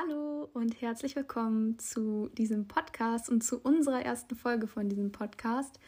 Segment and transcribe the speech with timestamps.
[0.00, 5.78] Hallo und herzlich willkommen zu diesem Podcast und zu unserer ersten Folge von diesem Podcast.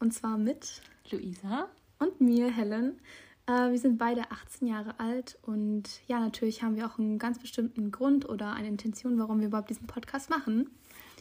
[0.00, 1.68] Und zwar mit Luisa
[2.00, 3.00] und mir, Helen.
[3.46, 7.38] Äh, wir sind beide 18 Jahre alt und ja, natürlich haben wir auch einen ganz
[7.38, 10.70] bestimmten Grund oder eine Intention, warum wir überhaupt diesen Podcast machen.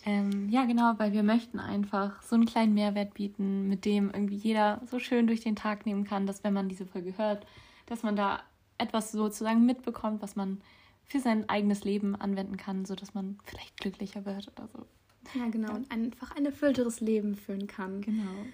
[0.05, 4.37] Ähm, ja, genau, weil wir möchten einfach so einen kleinen Mehrwert bieten, mit dem irgendwie
[4.37, 7.45] jeder so schön durch den Tag nehmen kann, dass wenn man diese Folge hört,
[7.85, 8.41] dass man da
[8.79, 10.61] etwas sozusagen mitbekommt, was man
[11.05, 14.85] für sein eigenes Leben anwenden kann, sodass man vielleicht glücklicher wird oder so.
[15.39, 15.73] Ja, genau.
[15.75, 18.01] Und einfach ein erfüllteres Leben führen kann.
[18.01, 18.45] Genau.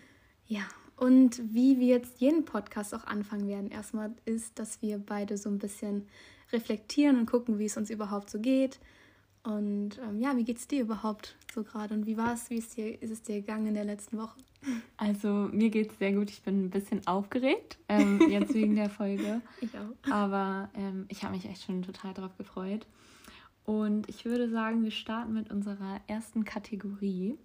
[0.47, 0.63] Ja,
[0.97, 5.49] und wie wir jetzt jeden Podcast auch anfangen werden, erstmal ist, dass wir beide so
[5.49, 6.07] ein bisschen
[6.51, 8.79] reflektieren und gucken, wie es uns überhaupt so geht.
[9.43, 12.57] Und ähm, ja, wie geht es dir überhaupt so gerade und wie war es, wie
[12.57, 14.35] ist, dir, ist es dir gegangen in der letzten Woche?
[14.97, 16.29] Also mir geht es sehr gut.
[16.29, 19.41] Ich bin ein bisschen aufgeregt ähm, jetzt wegen der Folge.
[19.61, 20.11] Ich auch.
[20.11, 22.85] Aber ähm, ich habe mich echt schon total darauf gefreut.
[23.65, 27.37] Und ich würde sagen, wir starten mit unserer ersten Kategorie.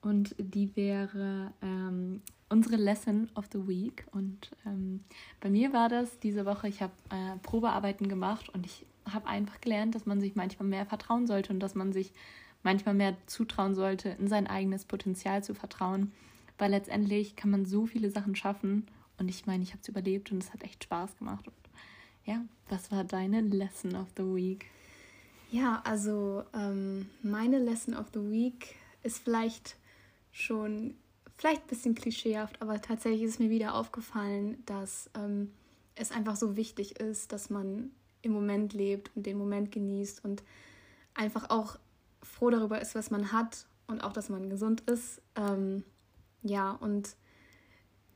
[0.00, 4.06] Und die wäre ähm, unsere Lesson of the Week.
[4.12, 5.04] Und ähm,
[5.40, 9.60] bei mir war das diese Woche, ich habe äh, Probearbeiten gemacht und ich habe einfach
[9.60, 12.12] gelernt, dass man sich manchmal mehr vertrauen sollte und dass man sich
[12.62, 16.12] manchmal mehr zutrauen sollte, in sein eigenes Potenzial zu vertrauen.
[16.58, 18.86] Weil letztendlich kann man so viele Sachen schaffen.
[19.18, 21.46] Und ich meine, ich habe es überlebt und es hat echt Spaß gemacht.
[21.46, 21.56] Und
[22.24, 24.66] ja, was war deine Lesson of the Week?
[25.50, 29.76] Ja, also ähm, meine Lesson of the Week ist vielleicht
[30.32, 30.94] schon
[31.38, 35.52] vielleicht ein bisschen klischeehaft, aber tatsächlich ist mir wieder aufgefallen, dass ähm,
[35.94, 37.90] es einfach so wichtig ist, dass man
[38.22, 40.42] im Moment lebt und den Moment genießt und
[41.14, 41.78] einfach auch
[42.22, 45.20] froh darüber ist, was man hat und auch, dass man gesund ist.
[45.36, 45.84] Ähm,
[46.42, 47.16] ja, und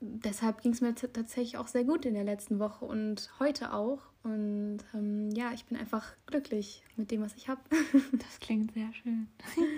[0.01, 4.01] deshalb ging es mir tatsächlich auch sehr gut in der letzten Woche und heute auch.
[4.23, 7.61] Und ähm, ja, ich bin einfach glücklich mit dem, was ich habe.
[8.13, 9.29] das klingt sehr schön.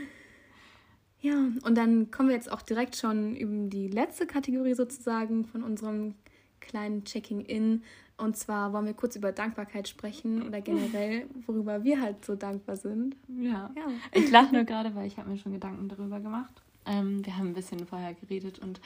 [1.22, 5.62] Ja, und dann kommen wir jetzt auch direkt schon über die letzte Kategorie sozusagen von
[5.62, 6.17] unserem
[6.58, 7.84] kleinen Checking-In.
[8.17, 12.77] Und zwar wollen wir kurz über Dankbarkeit sprechen oder generell, worüber wir halt so dankbar
[12.77, 13.17] sind.
[13.28, 13.70] Ja.
[13.77, 13.86] ja.
[14.12, 16.61] Ich lache nur gerade, weil ich habe mir schon Gedanken darüber gemacht.
[16.86, 18.80] Ähm, wir haben ein bisschen vorher geredet und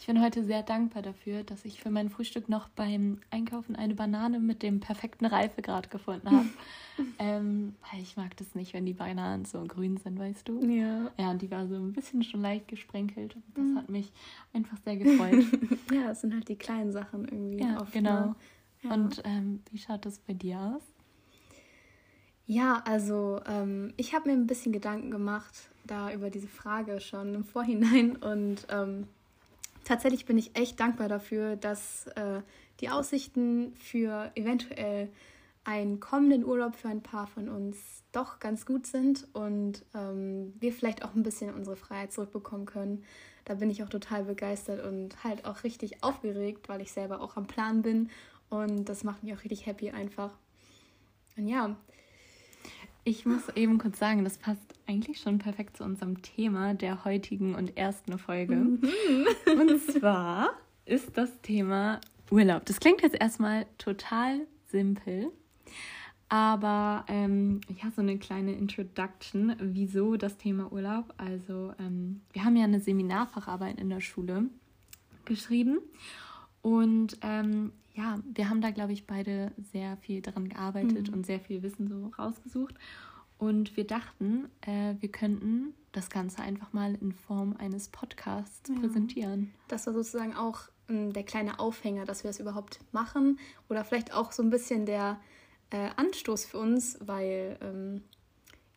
[0.00, 3.94] ich bin heute sehr dankbar dafür, dass ich für mein Frühstück noch beim Einkaufen eine
[3.94, 6.48] Banane mit dem perfekten Reifegrad gefunden habe.
[7.18, 10.64] ähm, weil ich mag das nicht, wenn die Bananen so grün sind, weißt du?
[10.64, 11.10] Ja.
[11.18, 13.36] Ja, und die war so ein bisschen schon leicht gesprenkelt.
[13.36, 13.76] Und das mhm.
[13.76, 14.10] hat mich
[14.54, 15.44] einfach sehr gefreut.
[15.92, 17.62] ja, das sind halt die kleinen Sachen irgendwie.
[17.62, 18.20] Ja, oft, genau.
[18.20, 18.36] Ne?
[18.82, 18.94] Ja.
[18.94, 20.82] Und ähm, wie schaut das bei dir aus?
[22.50, 27.32] Ja, also ähm, ich habe mir ein bisschen Gedanken gemacht da über diese Frage schon
[27.32, 29.06] im Vorhinein und ähm,
[29.84, 32.40] tatsächlich bin ich echt dankbar dafür, dass äh,
[32.80, 35.10] die Aussichten für eventuell
[35.62, 40.72] einen kommenden Urlaub für ein paar von uns doch ganz gut sind und ähm, wir
[40.72, 43.04] vielleicht auch ein bisschen unsere Freiheit zurückbekommen können.
[43.44, 47.36] Da bin ich auch total begeistert und halt auch richtig aufgeregt, weil ich selber auch
[47.36, 48.10] am Plan bin
[48.48, 50.36] und das macht mich auch richtig happy einfach.
[51.36, 51.76] Und ja.
[53.10, 57.56] Ich muss eben kurz sagen, das passt eigentlich schon perfekt zu unserem Thema der heutigen
[57.56, 58.54] und ersten Folge.
[58.54, 58.86] Mhm.
[59.46, 60.50] Und zwar
[60.84, 62.00] ist das Thema
[62.30, 62.64] Urlaub.
[62.66, 65.32] Das klingt jetzt erstmal total simpel,
[66.28, 71.12] aber ähm, ja, so eine kleine Introduction, wieso das Thema Urlaub.
[71.16, 74.44] Also ähm, wir haben ja eine Seminarfacharbeit in der Schule
[75.24, 75.80] geschrieben
[76.62, 81.14] und ähm, ja, wir haben da, glaube ich, beide sehr viel daran gearbeitet mhm.
[81.14, 82.74] und sehr viel Wissen so rausgesucht.
[83.36, 88.78] Und wir dachten, äh, wir könnten das Ganze einfach mal in Form eines Podcasts ja.
[88.80, 89.52] präsentieren.
[89.68, 93.38] Das war sozusagen auch ähm, der kleine Aufhänger, dass wir das überhaupt machen.
[93.68, 95.20] Oder vielleicht auch so ein bisschen der
[95.70, 98.02] äh, Anstoß für uns, weil ähm,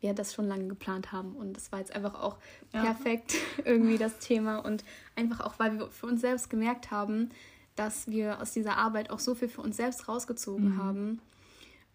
[0.01, 1.33] wir das schon lange geplant haben.
[1.35, 2.37] Und es war jetzt einfach auch
[2.73, 2.81] ja.
[2.81, 3.35] perfekt
[3.65, 4.57] irgendwie das Thema.
[4.57, 4.83] Und
[5.15, 7.29] einfach auch, weil wir für uns selbst gemerkt haben,
[7.75, 10.77] dass wir aus dieser Arbeit auch so viel für uns selbst rausgezogen mhm.
[10.77, 11.21] haben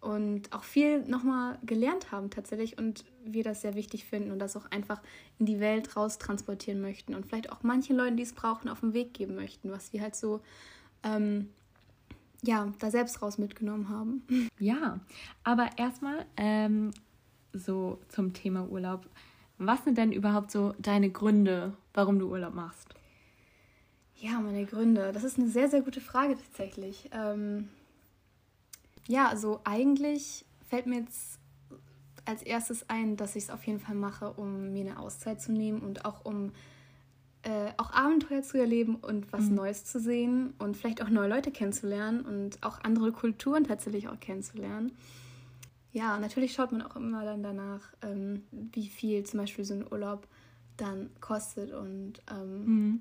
[0.00, 4.56] und auch viel nochmal gelernt haben tatsächlich und wir das sehr wichtig finden und das
[4.56, 5.00] auch einfach
[5.38, 8.80] in die Welt raus transportieren möchten und vielleicht auch manchen Leuten, die es brauchen, auf
[8.80, 10.40] den Weg geben möchten, was wir halt so
[11.02, 11.48] ähm,
[12.42, 14.22] ja, da selbst raus mitgenommen haben.
[14.60, 14.98] Ja,
[15.44, 16.90] aber erstmal ähm,
[17.52, 19.06] so zum Thema Urlaub.
[19.58, 22.94] Was sind denn überhaupt so deine Gründe, warum du Urlaub machst?
[24.20, 25.12] Ja, meine Gründe.
[25.12, 27.08] Das ist eine sehr, sehr gute Frage tatsächlich.
[27.12, 27.68] Ähm,
[29.06, 31.38] ja, also eigentlich fällt mir jetzt
[32.24, 35.52] als erstes ein, dass ich es auf jeden Fall mache, um mir eine Auszeit zu
[35.52, 36.52] nehmen und auch um
[37.42, 39.54] äh, auch Abenteuer zu erleben und was mhm.
[39.54, 44.18] Neues zu sehen und vielleicht auch neue Leute kennenzulernen und auch andere Kulturen tatsächlich auch
[44.20, 44.92] kennenzulernen.
[45.92, 49.90] ja, natürlich schaut man auch immer dann danach, ähm, wie viel zum Beispiel so ein
[49.90, 50.26] Urlaub
[50.76, 53.00] dann kostet und ähm, mhm.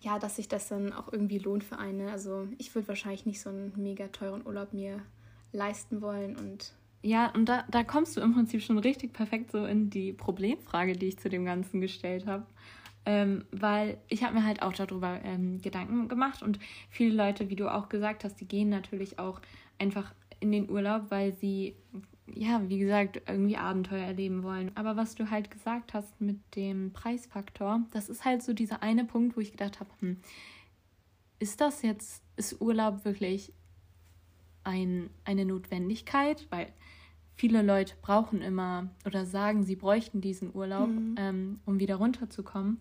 [0.00, 2.10] Ja, dass sich das dann auch irgendwie lohnt für eine.
[2.10, 5.02] Also ich würde wahrscheinlich nicht so einen mega teuren Urlaub mir
[5.52, 9.64] leisten wollen und ja, und da, da kommst du im Prinzip schon richtig perfekt so
[9.64, 12.44] in die Problemfrage, die ich zu dem Ganzen gestellt habe.
[13.06, 16.58] Ähm, weil ich habe mir halt auch darüber ähm, Gedanken gemacht und
[16.90, 19.40] viele Leute, wie du auch gesagt hast, die gehen natürlich auch
[19.78, 21.74] einfach in den Urlaub, weil sie,
[22.34, 24.70] ja, wie gesagt, irgendwie Abenteuer erleben wollen.
[24.74, 29.04] Aber was du halt gesagt hast mit dem Preisfaktor, das ist halt so dieser eine
[29.04, 30.16] Punkt, wo ich gedacht habe, hm,
[31.38, 33.52] ist das jetzt, ist Urlaub wirklich
[34.64, 36.46] ein, eine Notwendigkeit?
[36.50, 36.72] Weil
[37.34, 41.14] viele Leute brauchen immer oder sagen, sie bräuchten diesen Urlaub, mhm.
[41.18, 42.78] ähm, um wieder runterzukommen.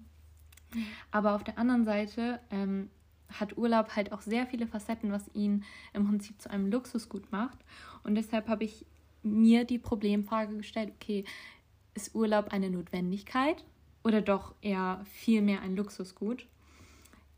[1.11, 2.89] Aber auf der anderen Seite ähm,
[3.29, 5.63] hat Urlaub halt auch sehr viele Facetten, was ihn
[5.93, 7.57] im Prinzip zu einem Luxusgut macht.
[8.03, 8.85] Und deshalb habe ich
[9.23, 11.25] mir die Problemfrage gestellt, okay,
[11.93, 13.63] ist Urlaub eine Notwendigkeit
[14.03, 16.45] oder doch eher viel mehr ein Luxusgut?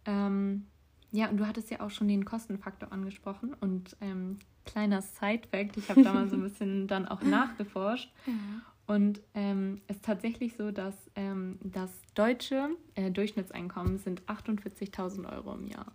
[0.06, 0.68] Ähm,
[1.12, 5.89] ja, und du hattest ja auch schon den Kostenfaktor angesprochen und ähm, kleiner Side-Fact, ich
[5.89, 8.12] habe da mal so ein bisschen dann auch nachgeforscht.
[8.25, 8.33] Ja.
[8.88, 15.54] Und ähm, es ist tatsächlich so, dass ähm, das deutsche äh, Durchschnittseinkommen sind 48.000 Euro
[15.54, 15.94] im Jahr.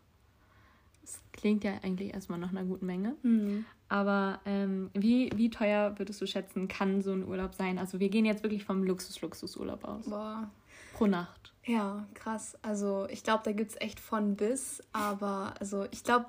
[1.06, 3.14] Das klingt ja eigentlich erstmal nach einer guten Menge.
[3.22, 3.64] Mhm.
[3.88, 7.78] Aber ähm, wie, wie teuer würdest du schätzen, kann so ein Urlaub sein?
[7.78, 10.06] Also wir gehen jetzt wirklich vom Luxus-Luxus-Urlaub aus.
[10.06, 10.50] Boah.
[10.94, 11.52] Pro Nacht.
[11.64, 12.58] Ja, krass.
[12.62, 14.82] Also ich glaube, da gibt es echt von bis.
[14.92, 16.26] Aber also ich glaube,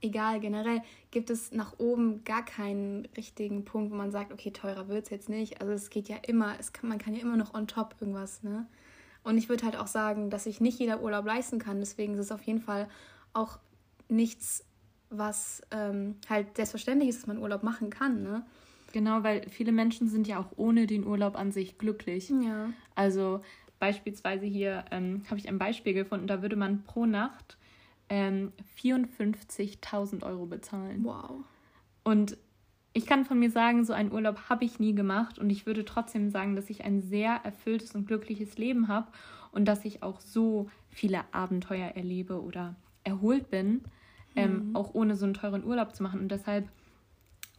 [0.00, 0.82] egal, generell
[1.12, 5.10] gibt es nach oben gar keinen richtigen Punkt, wo man sagt, okay, teurer wird es
[5.10, 5.60] jetzt nicht.
[5.60, 8.42] Also es geht ja immer, es kann, man kann ja immer noch on top irgendwas,
[8.42, 8.66] ne?
[9.22, 11.78] Und ich würde halt auch sagen, dass sich nicht jeder Urlaub leisten kann.
[11.78, 12.88] Deswegen ist es auf jeden Fall
[13.32, 13.58] auch
[14.10, 14.64] nichts,
[15.10, 18.44] was ähm, halt selbstverständlich ist, dass man Urlaub machen kann, ne?
[18.92, 22.30] Genau, weil viele Menschen sind ja auch ohne den Urlaub an sich glücklich.
[22.30, 22.70] Ja.
[22.94, 23.40] Also
[23.78, 27.56] beispielsweise hier ähm, habe ich ein Beispiel gefunden, da würde man pro Nacht
[28.08, 31.04] ähm, 54.000 Euro bezahlen.
[31.04, 31.44] Wow.
[32.02, 32.36] Und
[32.92, 35.84] ich kann von mir sagen, so einen Urlaub habe ich nie gemacht und ich würde
[35.84, 39.06] trotzdem sagen, dass ich ein sehr erfülltes und glückliches Leben habe
[39.52, 42.74] und dass ich auch so viele Abenteuer erlebe oder
[43.04, 43.82] erholt bin,
[44.36, 44.76] ähm, mhm.
[44.76, 46.20] auch ohne so einen teuren Urlaub zu machen.
[46.20, 46.68] Und deshalb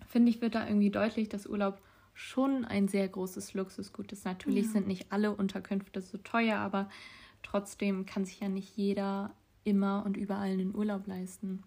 [0.07, 1.81] finde ich, wird da irgendwie deutlich, dass Urlaub
[2.13, 4.25] schon ein sehr großes Luxusgut ist.
[4.25, 4.71] Natürlich ja.
[4.71, 6.89] sind nicht alle Unterkünfte so teuer, aber
[7.44, 9.31] trotzdem kann sich ja nicht jeder
[9.63, 11.63] immer und überall einen Urlaub leisten.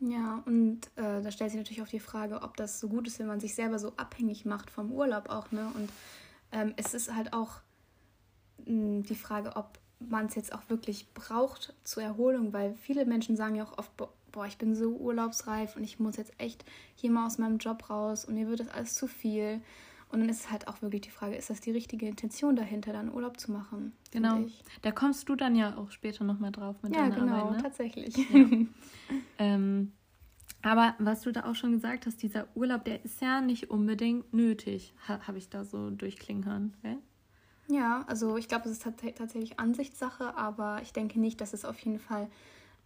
[0.00, 3.20] Ja, und äh, da stellt sich natürlich auch die Frage, ob das so gut ist,
[3.20, 5.70] wenn man sich selber so abhängig macht vom Urlaub auch, ne?
[5.76, 5.90] Und
[6.50, 7.60] ähm, es ist halt auch
[8.66, 13.06] mh, hm, die Frage, ob man es jetzt auch wirklich braucht zur Erholung, weil viele
[13.06, 13.92] Menschen sagen ja auch oft,
[14.32, 16.64] boah, ich bin so urlaubsreif und ich muss jetzt echt
[16.94, 19.60] hier mal aus meinem Job raus und mir wird das alles zu viel.
[20.10, 22.92] Und dann ist es halt auch wirklich die Frage, ist das die richtige Intention dahinter,
[22.92, 23.92] dann Urlaub zu machen?
[24.10, 24.44] Genau.
[24.82, 27.44] Da kommst du dann ja auch später nochmal drauf mit ja, deiner genau, Arbeit.
[27.44, 28.16] Ja, genau, tatsächlich.
[28.30, 28.46] Ja.
[29.38, 29.92] ähm,
[30.60, 34.32] aber was du da auch schon gesagt hast, dieser Urlaub, der ist ja nicht unbedingt
[34.34, 36.74] nötig, ha, habe ich da so durchklingen hören.
[36.78, 36.98] Okay?
[37.68, 41.78] Ja, also ich glaube, es ist tatsächlich Ansichtssache, aber ich denke nicht, dass es auf
[41.80, 42.28] jeden Fall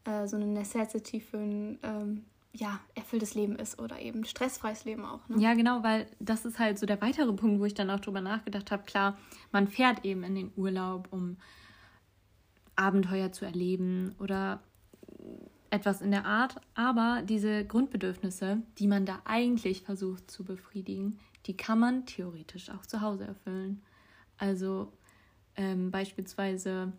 [0.07, 5.05] äh, so eine Necessity für ein ähm, ja, erfülltes Leben ist oder eben stressfreies Leben
[5.05, 5.29] auch.
[5.29, 5.41] Ne?
[5.41, 8.21] Ja, genau, weil das ist halt so der weitere Punkt, wo ich dann auch drüber
[8.21, 8.85] nachgedacht habe.
[8.85, 9.19] Klar,
[9.53, 11.37] man fährt eben in den Urlaub, um
[12.77, 14.61] Abenteuer zu erleben oder
[15.71, 21.57] etwas in der Art, aber diese Grundbedürfnisse, die man da eigentlich versucht zu befriedigen, die
[21.57, 23.83] kann man theoretisch auch zu Hause erfüllen.
[24.39, 24.93] Also
[25.57, 26.93] ähm, beispielsweise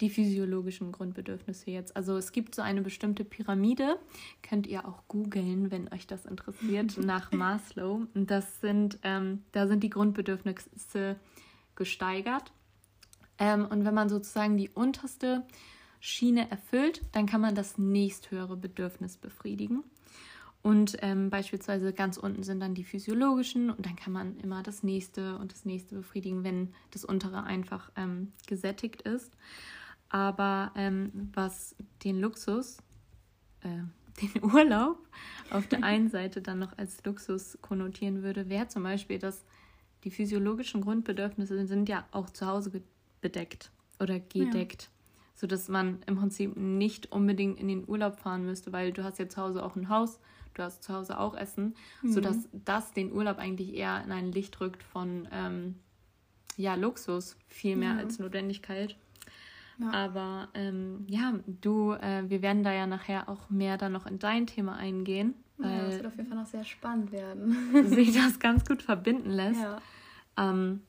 [0.00, 1.96] die physiologischen Grundbedürfnisse jetzt.
[1.96, 3.98] Also es gibt so eine bestimmte Pyramide,
[4.42, 8.06] könnt ihr auch googeln, wenn euch das interessiert, nach Maslow.
[8.14, 11.16] Und das sind, ähm, da sind die Grundbedürfnisse
[11.76, 12.52] gesteigert.
[13.38, 15.44] Ähm, und wenn man sozusagen die unterste
[16.00, 19.84] Schiene erfüllt, dann kann man das nächsthöhere Bedürfnis befriedigen.
[20.64, 24.82] Und ähm, beispielsweise ganz unten sind dann die physiologischen und dann kann man immer das
[24.82, 29.30] nächste und das nächste befriedigen, wenn das untere einfach ähm, gesättigt ist.
[30.14, 32.78] Aber ähm, was den Luxus,
[33.62, 33.82] äh,
[34.22, 34.96] den Urlaub
[35.50, 39.44] auf der einen Seite dann noch als Luxus konnotieren würde, wäre zum Beispiel, dass
[40.04, 42.84] die physiologischen Grundbedürfnisse sind ja auch zu Hause
[43.22, 44.82] bedeckt oder gedeckt.
[44.82, 44.88] Ja.
[45.34, 49.28] Sodass man im Prinzip nicht unbedingt in den Urlaub fahren müsste, weil du hast ja
[49.28, 50.20] zu Hause auch ein Haus,
[50.54, 52.12] du hast zu Hause auch Essen, mhm.
[52.12, 55.74] sodass das den Urlaub eigentlich eher in ein Licht rückt von ähm,
[56.56, 57.98] ja, Luxus, viel mehr ja.
[57.98, 58.96] als Notwendigkeit.
[59.78, 59.90] Ja.
[59.90, 64.18] Aber ähm, ja, du, äh, wir werden da ja nachher auch mehr dann noch in
[64.18, 65.34] dein Thema eingehen.
[65.56, 67.88] Weil, ja, das wird auf jeden Fall noch sehr spannend werden.
[67.88, 69.60] sich das ganz gut verbinden lässt.
[69.60, 69.78] Ja.
[70.36, 70.82] Ähm,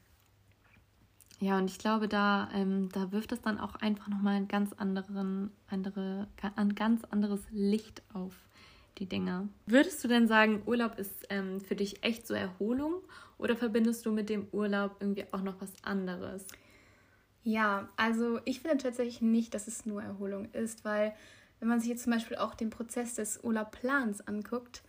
[1.40, 4.74] ja, und ich glaube, da, ähm, da wirft es dann auch einfach nochmal ein ganz
[4.74, 8.34] anderen, andere, ein ganz anderes Licht auf
[8.98, 9.50] die Dinge.
[9.66, 13.02] Würdest du denn sagen, Urlaub ist ähm, für dich echt so Erholung
[13.38, 16.48] oder verbindest du mit dem Urlaub irgendwie auch noch was anderes?
[17.46, 21.14] Ja, also ich finde tatsächlich nicht, dass es nur Erholung ist, weil
[21.60, 24.82] wenn man sich jetzt zum Beispiel auch den Prozess des Urlaubplans anguckt,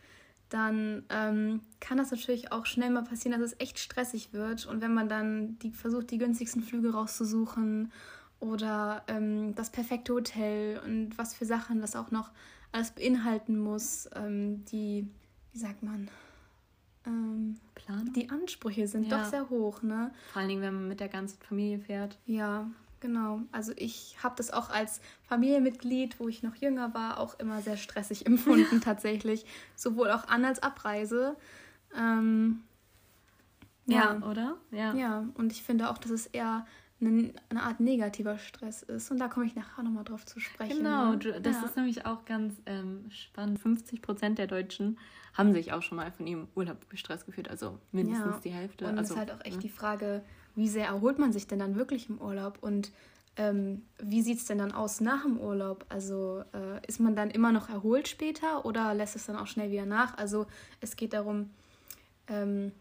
[0.48, 4.64] dann ähm, kann das natürlich auch schnell mal passieren, dass es echt stressig wird.
[4.64, 7.92] Und wenn man dann die, versucht, die günstigsten Flüge rauszusuchen
[8.40, 12.30] oder ähm, das perfekte Hotel und was für Sachen das auch noch
[12.72, 15.06] alles beinhalten muss, ähm, die,
[15.52, 16.08] wie sagt man,
[17.06, 18.12] ähm, Plan?
[18.14, 19.18] Die Ansprüche sind ja.
[19.18, 20.12] doch sehr hoch, ne?
[20.32, 22.18] Vor allen Dingen, wenn man mit der ganzen Familie fährt.
[22.26, 22.68] Ja,
[23.00, 27.60] Genau, also ich habe das auch als Familienmitglied, wo ich noch jünger war, auch immer
[27.60, 29.44] sehr stressig empfunden tatsächlich.
[29.74, 31.36] Sowohl auch an als Abreise.
[31.94, 32.62] Ähm,
[33.86, 34.56] ja, ja, oder?
[34.70, 34.94] Ja.
[34.94, 36.66] Ja, und ich finde auch, dass es eher
[37.00, 39.10] eine, eine Art negativer Stress ist.
[39.10, 40.78] Und da komme ich nachher nochmal drauf zu sprechen.
[40.78, 41.40] Genau, ne?
[41.40, 41.64] das ja.
[41.64, 43.58] ist nämlich auch ganz ähm, spannend.
[43.58, 44.98] 50 Prozent der Deutschen
[45.34, 48.40] haben sich auch schon mal von ihrem Urlaub gestresst gefühlt, also mindestens ja.
[48.44, 48.86] die Hälfte.
[48.86, 49.62] Und es also, ist halt auch echt ne?
[49.62, 50.22] die Frage,
[50.54, 52.90] wie sehr erholt man sich denn dann wirklich im Urlaub und
[53.38, 55.84] ähm, wie sieht es denn dann aus nach dem Urlaub?
[55.90, 59.70] Also äh, ist man dann immer noch erholt später oder lässt es dann auch schnell
[59.70, 60.16] wieder nach?
[60.16, 60.46] Also
[60.80, 61.50] es geht darum,
[62.28, 62.72] ähm,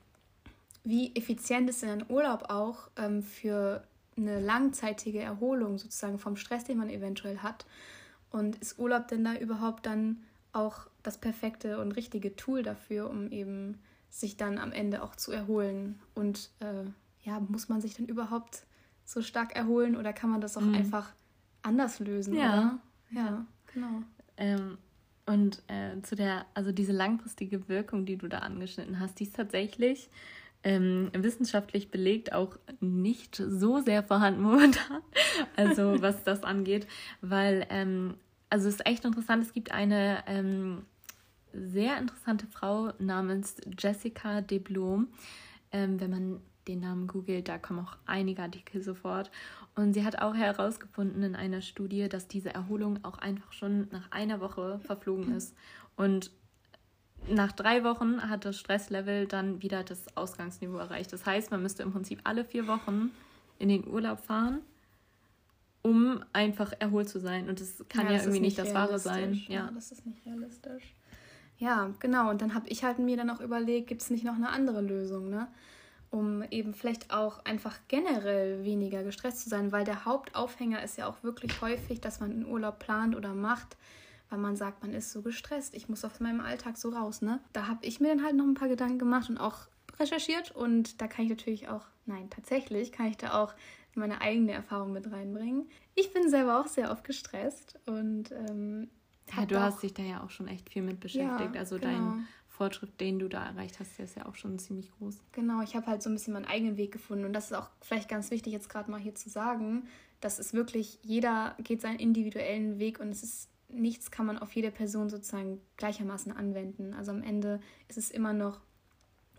[0.85, 3.83] wie effizient ist denn ein Urlaub auch ähm, für
[4.17, 7.65] eine langzeitige Erholung sozusagen vom Stress, den man eventuell hat?
[8.29, 13.31] Und ist Urlaub denn da überhaupt dann auch das perfekte und richtige Tool dafür, um
[13.31, 13.79] eben
[14.09, 16.85] sich dann am Ende auch zu erholen und äh,
[17.23, 18.65] ja, muss man sich dann überhaupt
[19.03, 20.75] so stark erholen oder kann man das auch mhm.
[20.75, 21.13] einfach
[21.61, 22.33] anders lösen?
[22.33, 22.79] Ja, oder?
[23.11, 24.03] ja, genau.
[24.37, 24.77] Ähm,
[25.25, 29.35] und äh, zu der, also diese langfristige Wirkung, die du da angeschnitten hast, die ist
[29.35, 30.09] tatsächlich
[30.65, 35.01] ähm, wissenschaftlich belegt auch nicht so sehr vorhanden momentan,
[35.55, 36.87] also was das angeht,
[37.21, 38.15] weil, ähm,
[38.49, 40.81] also es ist echt interessant, es gibt eine ähm,
[41.53, 45.07] sehr interessante Frau namens Jessica de Blom.
[45.71, 49.29] Ähm, wenn man den Namen googelt, da kommen auch einige Artikel sofort.
[49.75, 54.11] Und sie hat auch herausgefunden in einer Studie, dass diese Erholung auch einfach schon nach
[54.11, 55.55] einer Woche verflogen ist.
[55.95, 56.31] Und
[57.29, 61.11] nach drei Wochen hat das Stresslevel dann wieder das Ausgangsniveau erreicht.
[61.13, 63.11] Das heißt, man müsste im Prinzip alle vier Wochen
[63.59, 64.61] in den Urlaub fahren,
[65.81, 67.49] um einfach erholt zu sein.
[67.49, 69.33] Und das kann ja, ja das irgendwie nicht, nicht das Wahre sein.
[69.47, 69.65] Ja.
[69.65, 70.93] ja, das ist nicht realistisch.
[71.57, 72.29] Ja, genau.
[72.29, 74.81] Und dann habe ich halt mir dann auch überlegt, gibt es nicht noch eine andere
[74.81, 75.47] Lösung, ne?
[76.11, 81.07] um eben vielleicht auch einfach generell weniger gestresst zu sein, weil der Hauptaufhänger ist ja
[81.07, 83.75] auch wirklich häufig, dass man einen Urlaub plant oder macht,
[84.29, 87.39] weil man sagt, man ist so gestresst, ich muss aus meinem Alltag so raus, ne?
[87.53, 89.67] Da habe ich mir dann halt noch ein paar Gedanken gemacht und auch
[89.99, 93.53] recherchiert und da kann ich natürlich auch, nein, tatsächlich kann ich da auch
[93.93, 95.69] meine eigene Erfahrung mit reinbringen.
[95.95, 98.89] Ich bin selber auch sehr oft gestresst und ähm,
[99.35, 101.55] ja, du hast dich da ja auch schon echt viel mit beschäftigt.
[101.55, 101.87] Ja, also genau.
[101.87, 105.17] dein Fortschritt, den du da erreicht hast, der ist ja auch schon ziemlich groß.
[105.31, 107.69] Genau, ich habe halt so ein bisschen meinen eigenen Weg gefunden und das ist auch
[107.81, 109.87] vielleicht ganz wichtig jetzt gerade mal hier zu sagen,
[110.21, 114.53] dass es wirklich, jeder geht seinen individuellen Weg und es ist nichts kann man auf
[114.53, 116.93] jede Person sozusagen gleichermaßen anwenden.
[116.93, 118.59] Also am Ende ist es immer noch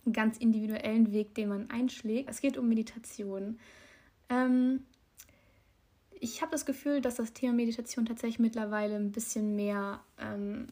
[0.04, 2.28] einen ganz individuellen Weg, den man einschlägt.
[2.28, 3.58] Es geht um Meditation.
[4.28, 4.84] Ähm,
[6.20, 10.68] ich habe das Gefühl, dass das Thema Meditation tatsächlich mittlerweile ein bisschen mehr ähm,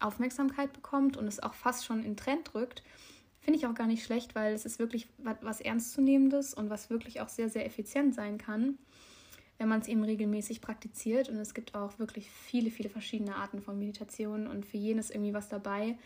[0.00, 2.82] Aufmerksamkeit bekommt und es auch fast schon in Trend rückt,
[3.40, 7.20] finde ich auch gar nicht schlecht, weil es ist wirklich was Ernstzunehmendes und was wirklich
[7.20, 8.76] auch sehr, sehr effizient sein kann,
[9.58, 11.28] wenn man es eben regelmäßig praktiziert.
[11.28, 15.10] Und es gibt auch wirklich viele, viele verschiedene Arten von Meditation und für jeden ist
[15.10, 15.96] irgendwie was dabei.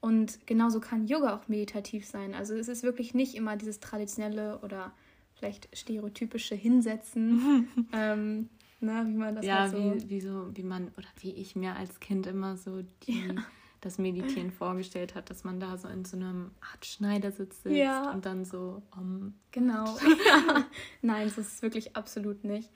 [0.00, 2.34] Und genauso kann Yoga auch meditativ sein.
[2.34, 4.92] Also es ist wirklich nicht immer dieses traditionelle oder
[5.34, 8.48] vielleicht stereotypische Hinsetzen, ähm,
[8.82, 11.54] Ne, wie man das ja, halt so wie, wie so, wie man, oder wie ich
[11.54, 13.34] mir als Kind immer so die, ja.
[13.82, 18.10] Das Meditieren vorgestellt hat, dass man da so in so einem Art Schneidersitz sitzt ja.
[18.10, 19.34] und dann so um.
[19.50, 19.84] Genau.
[21.02, 22.70] Nein, das ist wirklich absolut nicht.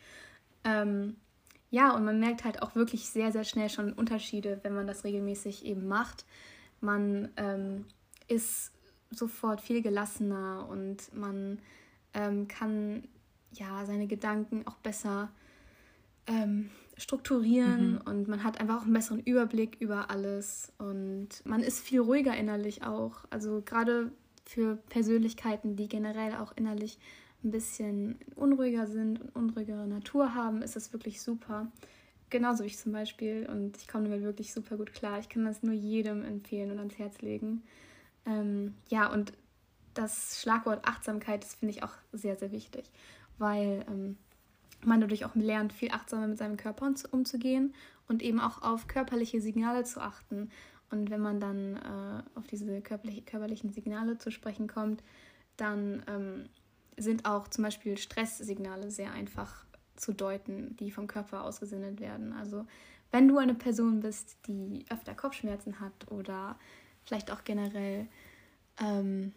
[0.64, 1.16] Ähm,
[1.70, 5.04] ja, und man merkt halt auch wirklich sehr, sehr schnell schon Unterschiede, wenn man das
[5.04, 6.26] regelmäßig eben macht.
[6.80, 7.86] Man ähm,
[8.28, 8.72] ist
[9.10, 11.60] sofort viel gelassener und man
[12.14, 13.08] ähm, kann
[13.52, 15.30] ja seine Gedanken auch besser
[16.26, 18.00] ähm, strukturieren mhm.
[18.04, 22.36] und man hat einfach auch einen besseren Überblick über alles und man ist viel ruhiger
[22.36, 23.24] innerlich auch.
[23.30, 24.10] Also gerade
[24.44, 26.98] für Persönlichkeiten, die generell auch innerlich
[27.44, 31.70] ein bisschen unruhiger sind und unruhigere Natur haben, ist das wirklich super.
[32.30, 33.48] genauso wie ich zum Beispiel.
[33.50, 35.18] Und ich komme damit wirklich super gut klar.
[35.20, 37.62] Ich kann das nur jedem empfehlen und ans Herz legen.
[38.26, 39.32] Ähm, ja, und
[39.94, 42.90] das Schlagwort Achtsamkeit, das finde ich auch sehr, sehr wichtig,
[43.38, 44.16] weil ähm,
[44.84, 47.74] man dadurch auch lernt, viel achtsamer mit seinem Körper umzugehen
[48.08, 50.50] und eben auch auf körperliche Signale zu achten.
[50.90, 55.02] Und wenn man dann äh, auf diese körperliche, körperlichen Signale zu sprechen kommt,
[55.56, 56.48] dann ähm,
[56.96, 59.64] sind auch zum Beispiel Stresssignale sehr einfach
[59.96, 62.32] zu deuten, die vom Körper ausgesendet werden.
[62.32, 62.66] Also
[63.10, 66.58] wenn du eine Person bist, die öfter Kopfschmerzen hat oder
[67.04, 68.06] vielleicht auch generell
[68.80, 69.32] ähm,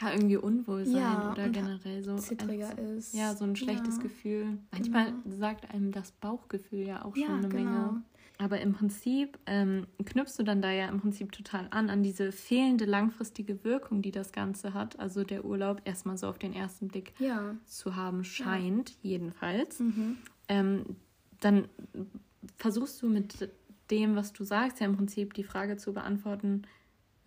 [0.00, 3.14] ja, irgendwie Unwohlsein ja, oder generell so zittriger ist.
[3.14, 4.02] Ja, so ein schlechtes ja.
[4.02, 4.58] Gefühl.
[4.72, 5.36] Manchmal genau.
[5.36, 7.70] sagt einem das Bauchgefühl ja auch schon ja, eine genau.
[7.70, 8.02] Menge.
[8.38, 12.32] Aber im Prinzip ähm, knüpfst du dann da ja im Prinzip total an, an diese
[12.32, 14.98] fehlende langfristige Wirkung, die das Ganze hat.
[14.98, 17.12] Also der Urlaub erstmal so auf den ersten Blick
[17.66, 19.80] zu haben scheint, jedenfalls.
[19.80, 20.16] Mhm.
[20.48, 20.84] Ähm,
[21.40, 21.68] dann
[22.56, 23.50] versuchst du mit
[23.90, 26.62] dem, was du sagst, ja im Prinzip die Frage zu beantworten,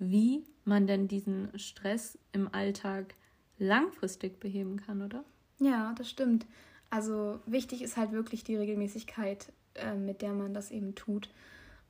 [0.10, 3.16] wie man denn diesen Stress im Alltag
[3.58, 5.24] langfristig beheben kann, oder?
[5.60, 6.46] Ja, das stimmt.
[6.90, 11.30] Also wichtig ist halt wirklich die Regelmäßigkeit, äh, mit der man das eben tut.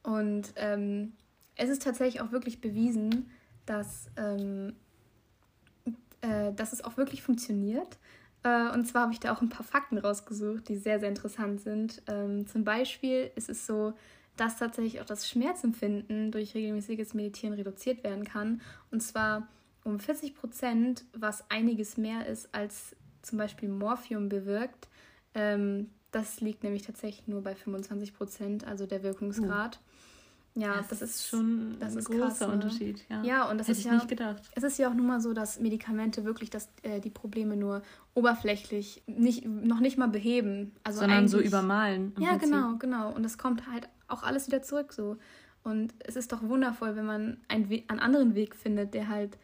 [0.03, 1.13] Und ähm,
[1.55, 3.29] es ist tatsächlich auch wirklich bewiesen,
[3.65, 4.75] dass, ähm,
[6.21, 7.97] äh, dass es auch wirklich funktioniert.
[8.43, 11.61] Äh, und zwar habe ich da auch ein paar Fakten rausgesucht, die sehr, sehr interessant
[11.61, 12.01] sind.
[12.07, 13.93] Ähm, zum Beispiel ist es so,
[14.35, 18.61] dass tatsächlich auch das Schmerzempfinden durch regelmäßiges Meditieren reduziert werden kann.
[18.91, 19.47] Und zwar
[19.83, 24.87] um 40 Prozent, was einiges mehr ist, als zum Beispiel Morphium bewirkt.
[25.33, 29.77] Ähm, das liegt nämlich tatsächlich nur bei 25 Prozent, also der Wirkungsgrad.
[29.77, 29.93] Uh.
[30.55, 32.47] Ja, das, das, ist schon das ein ist großer krass, ne?
[32.47, 33.03] Unterschied.
[33.09, 34.43] Ja, ja und das Hätte ist ich ja, nicht gedacht.
[34.55, 37.81] Es ist ja auch nun mal so, dass Medikamente wirklich das, äh, die Probleme nur
[38.13, 40.75] oberflächlich nicht, noch nicht mal beheben.
[40.83, 42.13] Also Sondern so übermalen.
[42.19, 42.51] Ja, Prinzip.
[42.51, 43.11] genau, genau.
[43.11, 45.17] Und es kommt halt auch alles wieder zurück so.
[45.63, 49.37] Und es ist doch wundervoll, wenn man einen, We einen anderen Weg findet, der halt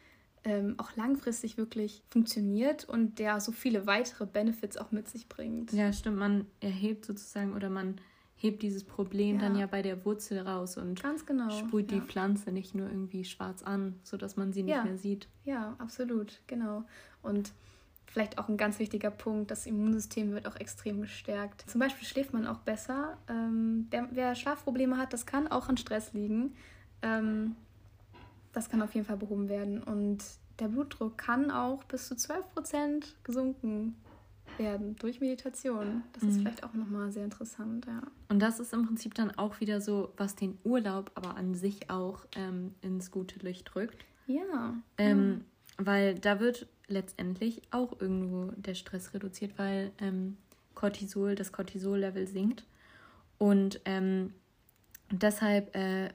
[0.44, 5.72] ähm, auch langfristig wirklich funktioniert und der so viele weitere Benefits auch mit sich bringt.
[5.74, 6.18] Ja, stimmt.
[6.18, 8.00] Man erhebt sozusagen oder man
[8.36, 9.42] hebt dieses Problem ja.
[9.42, 12.00] dann ja bei der Wurzel raus und genau, sprüht ja.
[12.00, 14.84] die Pflanze nicht nur irgendwie schwarz an, sodass man sie nicht ja.
[14.84, 15.28] mehr sieht.
[15.44, 16.86] Ja, absolut, genau.
[17.22, 17.52] Und
[18.10, 21.64] vielleicht auch ein ganz wichtiger Punkt, das Immunsystem wird auch extrem gestärkt.
[21.70, 23.18] Zum Beispiel schläft man auch besser.
[23.30, 26.56] Ähm, der, wer Schlafprobleme hat, das kann auch an Stress liegen.
[27.02, 29.82] das kann auf jeden Fall behoben werden.
[29.82, 30.22] Und
[30.60, 33.96] der Blutdruck kann auch bis zu 12% gesunken
[34.58, 36.04] werden durch Meditation.
[36.14, 36.30] Das mhm.
[36.30, 38.02] ist vielleicht auch nochmal sehr interessant, ja.
[38.28, 41.90] Und das ist im Prinzip dann auch wieder so, was den Urlaub aber an sich
[41.90, 44.06] auch ähm, ins gute Licht rückt.
[44.28, 44.76] Ja.
[44.98, 45.46] Ähm,
[45.80, 45.86] ja.
[45.86, 50.38] Weil da wird letztendlich auch irgendwo der Stress reduziert, weil ähm,
[50.76, 52.66] Cortisol, das Cortisol-Level sinkt.
[53.38, 54.34] Und ähm,
[55.12, 56.10] deshalb äh,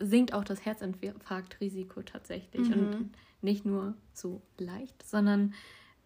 [0.00, 2.68] sinkt auch das Herzinfarktrisiko tatsächlich.
[2.68, 2.74] Mhm.
[2.74, 3.10] Und
[3.42, 5.54] nicht nur so leicht, sondern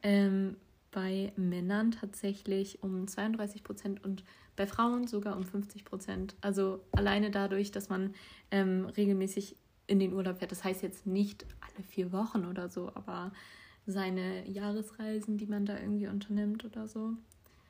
[0.03, 0.57] ähm,
[0.91, 4.23] bei Männern tatsächlich um 32 Prozent und
[4.57, 6.37] bei Frauen sogar um 50 Prozent.
[6.41, 8.15] Also alleine dadurch, dass man
[8.53, 10.53] ähm, regelmäßig in den Urlaub fährt.
[10.53, 13.33] Das heißt jetzt nicht alle vier Wochen oder so, aber
[13.87, 17.13] seine Jahresreisen, die man da irgendwie unternimmt oder so.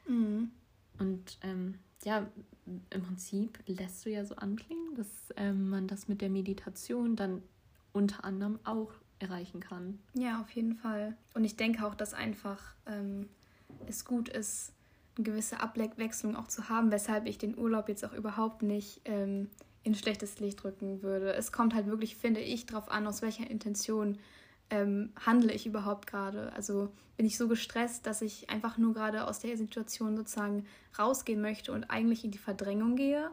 [0.07, 0.50] Mhm.
[0.98, 1.74] Und ähm,
[2.05, 2.27] ja,
[2.66, 7.42] im Prinzip lässt du ja so anklingen, dass ähm, man das mit der Meditation dann
[7.92, 9.98] unter anderem auch erreichen kann.
[10.14, 11.16] Ja, auf jeden Fall.
[11.35, 13.29] Und ich denke auch, dass einfach ähm,
[13.87, 14.72] es gut ist,
[15.16, 19.48] eine gewisse Abwechslung auch zu haben, weshalb ich den Urlaub jetzt auch überhaupt nicht ähm,
[19.85, 21.33] in schlechtes Licht drücken würde.
[21.35, 24.18] Es kommt halt wirklich, finde ich, darauf an, aus welcher Intention
[24.70, 26.53] ähm, handle ich überhaupt gerade.
[26.55, 30.66] Also bin ich so gestresst, dass ich einfach nur gerade aus der Situation sozusagen
[30.98, 33.31] rausgehen möchte und eigentlich in die Verdrängung gehe.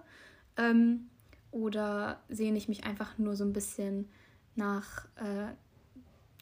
[0.58, 1.08] Ähm,
[1.52, 4.08] oder sehne ich mich einfach nur so ein bisschen
[4.56, 5.54] nach äh,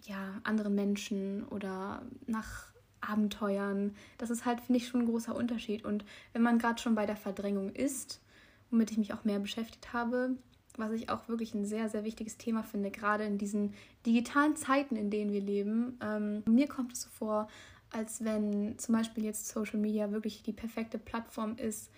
[0.03, 2.69] ja, anderen Menschen oder nach
[3.01, 3.95] Abenteuern.
[4.17, 5.85] Das ist halt, finde ich, schon ein großer Unterschied.
[5.85, 8.21] Und wenn man gerade schon bei der Verdrängung ist,
[8.69, 10.35] womit ich mich auch mehr beschäftigt habe,
[10.79, 13.73] was ich auch wirklich ein sehr, sehr wichtiges Thema finde, gerade in diesen
[14.05, 15.99] digitalen Zeiten, in denen wir leben.
[16.01, 17.47] Ähm, mir kommt es so vor,
[17.91, 21.89] als wenn zum Beispiel jetzt Social Media wirklich die perfekte Plattform ist,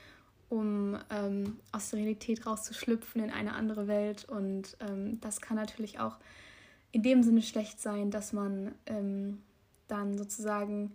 [0.50, 4.26] um ähm, aus der Realität rauszuschlüpfen in eine andere Welt.
[4.26, 6.18] Und ähm, das kann natürlich auch
[6.92, 9.42] in dem Sinne schlecht sein, dass man ähm,
[9.88, 10.92] dann sozusagen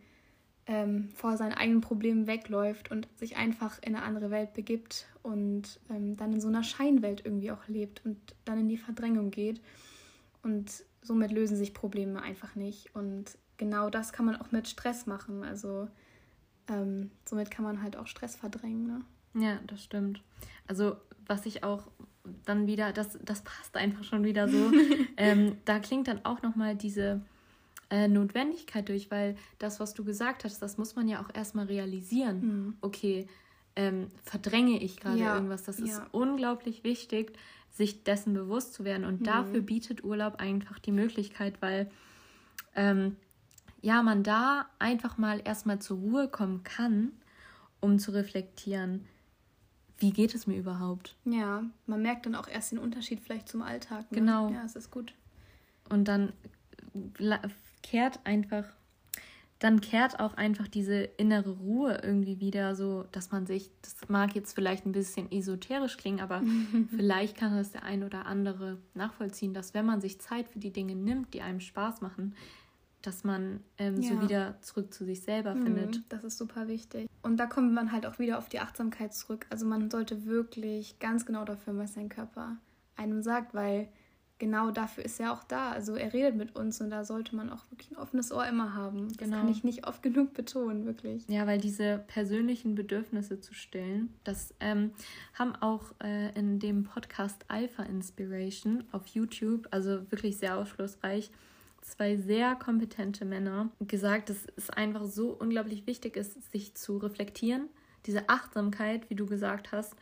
[0.67, 5.79] ähm, vor seinen eigenen Problemen wegläuft und sich einfach in eine andere Welt begibt und
[5.91, 9.61] ähm, dann in so einer Scheinwelt irgendwie auch lebt und dann in die Verdrängung geht.
[10.43, 12.95] Und somit lösen sich Probleme einfach nicht.
[12.95, 15.45] Und genau das kann man auch mit Stress machen.
[15.45, 15.89] Also
[16.69, 18.87] ähm, somit kann man halt auch Stress verdrängen.
[18.87, 19.45] Ne?
[19.45, 20.23] Ja, das stimmt.
[20.67, 21.89] Also was ich auch
[22.45, 24.73] dann wieder, das, das passt einfach schon wieder so.
[25.17, 27.21] ähm, da klingt dann auch nochmal diese
[27.91, 31.67] äh, Notwendigkeit durch, weil das, was du gesagt hast, das muss man ja auch erstmal
[31.67, 32.41] realisieren.
[32.41, 32.77] Mhm.
[32.81, 33.27] Okay,
[33.77, 35.35] ähm, verdränge ich gerade ja.
[35.35, 35.63] irgendwas.
[35.65, 36.07] Das ist ja.
[36.13, 37.33] unglaublich wichtig,
[37.71, 39.05] sich dessen bewusst zu werden.
[39.05, 39.25] Und mhm.
[39.25, 41.91] dafür bietet Urlaub einfach die Möglichkeit, weil
[42.75, 43.17] ähm,
[43.83, 47.13] ja, man da einfach mal erstmal zur Ruhe kommen kann,
[47.81, 49.07] um zu reflektieren,
[49.99, 51.17] wie geht es mir überhaupt?
[51.25, 54.11] Ja, man merkt dann auch erst den Unterschied vielleicht zum Alltag.
[54.11, 54.19] Ne?
[54.19, 54.51] Genau.
[54.51, 55.15] Ja, es ist gut.
[55.89, 56.33] Und dann
[57.83, 58.65] kehrt einfach,
[59.59, 64.35] dann kehrt auch einfach diese innere Ruhe irgendwie wieder, so dass man sich, das mag
[64.35, 66.43] jetzt vielleicht ein bisschen esoterisch klingen, aber
[66.97, 70.73] vielleicht kann das der ein oder andere nachvollziehen, dass wenn man sich Zeit für die
[70.73, 72.35] Dinge nimmt, die einem Spaß machen,
[73.07, 74.09] dass man ähm, ja.
[74.11, 76.01] so wieder zurück zu sich selber mhm, findet.
[76.09, 77.09] Das ist super wichtig.
[77.23, 79.47] Und da kommt man halt auch wieder auf die Achtsamkeit zurück.
[79.49, 82.57] Also man sollte wirklich ganz genau dafür, was sein Körper
[82.97, 83.89] einem sagt, weil
[84.39, 85.71] genau dafür ist er auch da.
[85.71, 88.75] Also er redet mit uns und da sollte man auch wirklich ein offenes Ohr immer
[88.75, 89.09] haben.
[89.09, 89.39] Das genau.
[89.39, 91.25] kann ich nicht oft genug betonen, wirklich.
[91.29, 94.93] Ja, weil diese persönlichen Bedürfnisse zu stillen, das ähm,
[95.35, 101.31] haben auch äh, in dem Podcast Alpha Inspiration auf YouTube, also wirklich sehr aufschlussreich,
[101.81, 107.69] zwei sehr kompetente Männer gesagt, dass es einfach so unglaublich wichtig ist, sich zu reflektieren,
[108.07, 109.95] diese Achtsamkeit, wie du gesagt hast,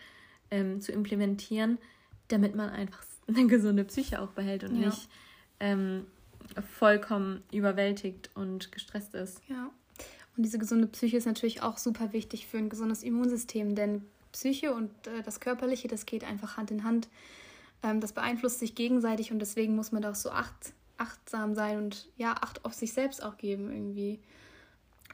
[0.50, 1.78] ähm, zu implementieren,
[2.28, 4.86] damit man einfach eine gesunde Psyche auch behält und ja.
[4.86, 5.08] nicht
[5.60, 6.06] ähm,
[6.78, 9.40] vollkommen überwältigt und gestresst ist.
[9.48, 9.70] Ja.
[10.36, 14.74] Und diese gesunde Psyche ist natürlich auch super wichtig für ein gesundes Immunsystem, denn Psyche
[14.74, 17.08] und äh, das Körperliche, das geht einfach Hand in Hand.
[17.82, 21.78] Ähm, das beeinflusst sich gegenseitig und deswegen muss man da auch so acht, achtsam sein
[21.78, 24.18] und ja, Acht auf sich selbst auch geben irgendwie.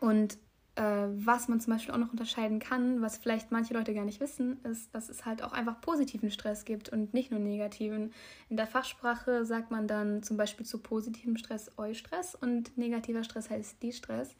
[0.00, 0.38] Und
[0.80, 4.18] äh, was man zum Beispiel auch noch unterscheiden kann, was vielleicht manche Leute gar nicht
[4.18, 8.14] wissen, ist, dass es halt auch einfach positiven Stress gibt und nicht nur negativen.
[8.48, 13.50] In der Fachsprache sagt man dann zum Beispiel zu positivem Stress Eustress und negativer Stress
[13.50, 14.34] heißt Distress.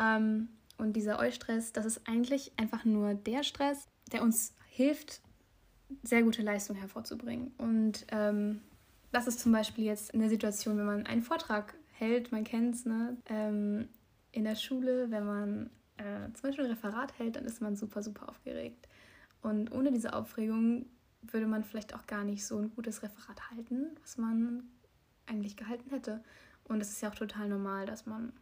[0.00, 5.20] Ähm, und dieser Eustress, das ist eigentlich einfach nur der Stress, der uns hilft,
[6.02, 7.52] sehr gute Leistung hervorzubringen.
[7.56, 8.62] Und ähm,
[9.12, 12.74] das ist zum Beispiel jetzt in der Situation, wenn man einen Vortrag hält, man kennt
[12.74, 13.16] es, ne?
[13.28, 13.88] Ähm,
[14.32, 18.02] in der Schule, wenn man äh, zum Beispiel ein Referat hält, dann ist man super,
[18.02, 18.88] super aufgeregt.
[19.42, 20.86] Und ohne diese Aufregung
[21.22, 24.64] würde man vielleicht auch gar nicht so ein gutes Referat halten, was man
[25.26, 26.22] eigentlich gehalten hätte.
[26.64, 28.32] Und es ist ja auch total normal, dass man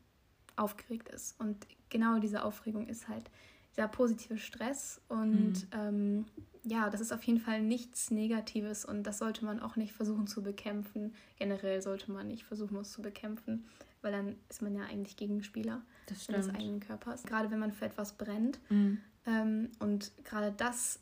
[0.57, 1.39] aufgeregt ist.
[1.41, 3.31] Und genau diese Aufregung ist halt
[3.77, 5.01] dieser positive Stress.
[5.09, 5.69] Und mhm.
[5.73, 6.25] ähm,
[6.65, 10.27] ja, das ist auf jeden Fall nichts Negatives und das sollte man auch nicht versuchen
[10.27, 11.15] zu bekämpfen.
[11.39, 13.67] Generell sollte man nicht versuchen, es zu bekämpfen,
[14.07, 17.25] weil dann ist man ja eigentlich Gegenspieler des eigenen Körpers.
[17.25, 18.61] Gerade wenn man für etwas brennt.
[18.69, 19.01] Mhm.
[19.27, 21.01] Ähm, und gerade das,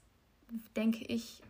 [0.75, 1.43] denke ich,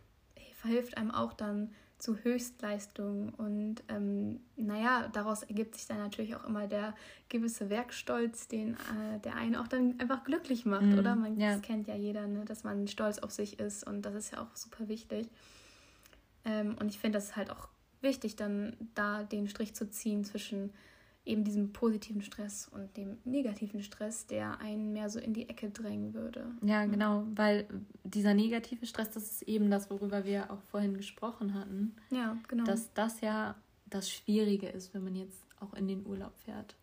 [0.56, 3.28] verhilft einem auch dann zu Höchstleistungen.
[3.30, 6.92] Und ähm, naja, daraus ergibt sich dann natürlich auch immer der
[7.28, 11.14] gewisse Werkstolz, den äh, der einen auch dann einfach glücklich macht, mm, oder?
[11.14, 11.52] Man, ja.
[11.52, 12.44] Das kennt ja jeder, ne?
[12.44, 15.28] dass man stolz auf sich ist und das ist ja auch super wichtig.
[16.44, 17.68] Ähm, und ich finde, das ist halt auch
[18.00, 20.72] wichtig, dann da den Strich zu ziehen zwischen
[21.24, 25.70] eben diesem positiven Stress und dem negativen Stress, der einen mehr so in die Ecke
[25.70, 26.46] drängen würde.
[26.62, 27.66] Ja, genau, weil
[28.04, 31.96] dieser negative Stress, das ist eben das, worüber wir auch vorhin gesprochen hatten.
[32.10, 32.64] Ja, genau.
[32.64, 33.56] Dass das ja
[33.86, 36.76] das Schwierige ist, wenn man jetzt auch in den Urlaub fährt.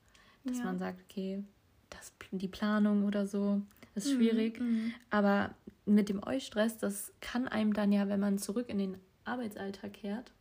[0.44, 0.64] Dass ja.
[0.64, 1.44] man sagt, okay,
[1.90, 3.62] das, die Planung oder so
[3.94, 4.60] ist mhm, schwierig.
[4.60, 4.94] Mhm.
[5.10, 5.54] Aber
[5.86, 10.32] mit dem Eustress, das kann einem dann ja, wenn man zurück in den Arbeitsalltag kehrt,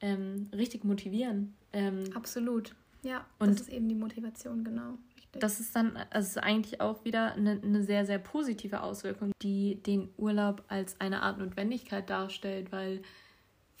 [0.00, 1.54] ähm, richtig motivieren.
[1.72, 2.74] Ähm, Absolut.
[3.06, 4.98] Ja, und das ist eben die Motivation, genau.
[5.14, 5.40] Richtig.
[5.40, 10.08] Das ist dann also eigentlich auch wieder eine, eine sehr, sehr positive Auswirkung, die den
[10.16, 13.02] Urlaub als eine Art Notwendigkeit darstellt, weil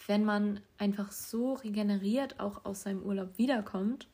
[0.06, 4.06] wenn man einfach so regeneriert auch aus seinem Urlaub wiederkommt,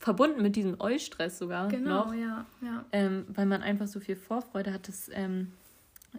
[0.00, 2.84] verbunden mit diesem Eustress sogar genau, noch, ja, ja.
[2.90, 5.52] Ähm, weil man einfach so viel Vorfreude hat, das ähm,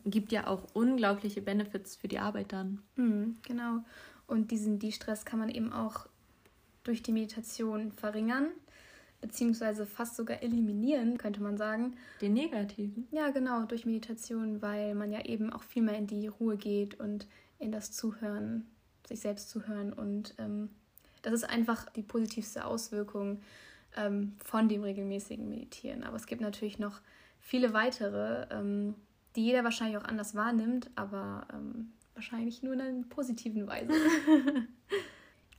[0.06, 2.82] gibt ja auch unglaubliche Benefits für die Arbeit dann.
[2.96, 3.84] Mhm, genau.
[4.28, 6.08] Und diesen De-Stress kann man eben auch
[6.84, 8.48] durch die Meditation verringern,
[9.22, 11.96] beziehungsweise fast sogar eliminieren, könnte man sagen.
[12.22, 13.08] Den negativen?
[13.12, 17.00] Ja, genau, durch Meditation, weil man ja eben auch viel mehr in die Ruhe geht
[17.00, 17.28] und
[17.60, 18.66] in das Zuhören,
[19.08, 19.94] sich selbst zuhören.
[19.94, 20.70] Und ähm,
[21.22, 23.42] das ist einfach die positivste Auswirkung
[23.96, 26.04] ähm, von dem regelmäßigen Meditieren.
[26.04, 27.02] Aber es gibt natürlich noch
[27.40, 28.96] viele weitere, ähm,
[29.36, 33.94] die jeder wahrscheinlich auch anders wahrnimmt, aber ähm, wahrscheinlich nur in einer positiven Weise.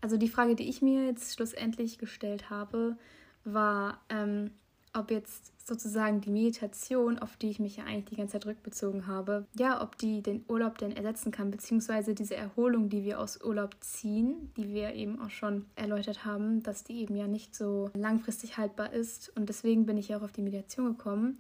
[0.03, 2.97] Also die Frage, die ich mir jetzt schlussendlich gestellt habe,
[3.45, 4.51] war, ähm,
[4.93, 9.07] ob jetzt sozusagen die Meditation, auf die ich mich ja eigentlich die ganze Zeit rückbezogen
[9.07, 13.41] habe, ja, ob die den Urlaub denn ersetzen kann, beziehungsweise diese Erholung, die wir aus
[13.43, 17.91] Urlaub ziehen, die wir eben auch schon erläutert haben, dass die eben ja nicht so
[17.95, 19.35] langfristig haltbar ist.
[19.37, 21.39] Und deswegen bin ich ja auch auf die Meditation gekommen,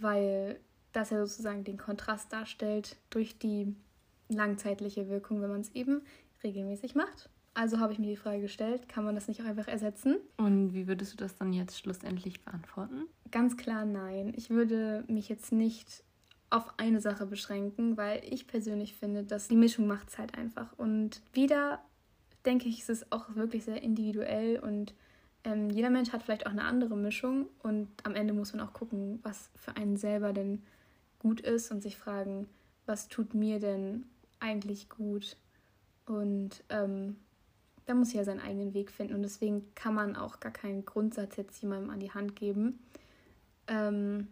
[0.00, 0.58] weil
[0.92, 3.76] das ja sozusagen den Kontrast darstellt durch die
[4.30, 6.02] langzeitliche Wirkung, wenn man es eben
[6.42, 7.28] regelmäßig macht.
[7.58, 10.18] Also habe ich mir die Frage gestellt, kann man das nicht auch einfach ersetzen?
[10.36, 13.08] Und wie würdest du das dann jetzt schlussendlich beantworten?
[13.32, 14.32] Ganz klar nein.
[14.36, 16.04] Ich würde mich jetzt nicht
[16.50, 20.72] auf eine Sache beschränken, weil ich persönlich finde, dass die Mischung macht es halt einfach.
[20.78, 21.80] Und wieder
[22.46, 24.94] denke ich, ist es auch wirklich sehr individuell und
[25.42, 28.72] ähm, jeder Mensch hat vielleicht auch eine andere Mischung und am Ende muss man auch
[28.72, 30.62] gucken, was für einen selber denn
[31.18, 32.46] gut ist und sich fragen,
[32.86, 34.06] was tut mir denn
[34.38, 35.36] eigentlich gut
[36.06, 37.16] und ähm,
[37.88, 41.36] da muss ja seinen eigenen Weg finden und deswegen kann man auch gar keinen Grundsatz
[41.36, 42.80] jetzt jemandem an die Hand geben.
[43.66, 44.28] Ähm,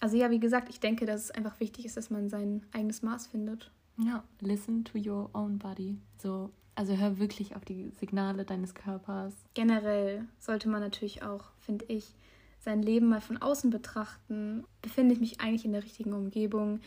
[0.00, 3.02] also ja, wie gesagt, ich denke, dass es einfach wichtig ist, dass man sein eigenes
[3.02, 3.70] Maß findet.
[3.96, 5.98] Ja, listen to your own body.
[6.20, 9.34] So, also hör wirklich auf die Signale deines Körpers.
[9.54, 12.12] Generell sollte man natürlich auch, finde ich,
[12.58, 14.64] sein Leben mal von außen betrachten.
[14.82, 16.80] Befinde ich mich eigentlich in der richtigen Umgebung?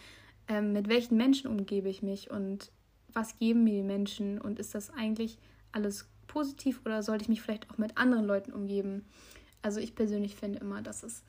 [0.49, 2.73] Ähm, mit welchen Menschen umgebe ich mich und
[3.13, 5.37] was geben mir die Menschen und ist das eigentlich
[5.71, 9.05] alles positiv oder sollte ich mich vielleicht auch mit anderen Leuten umgeben?
[9.61, 11.23] Also ich persönlich finde immer, dass es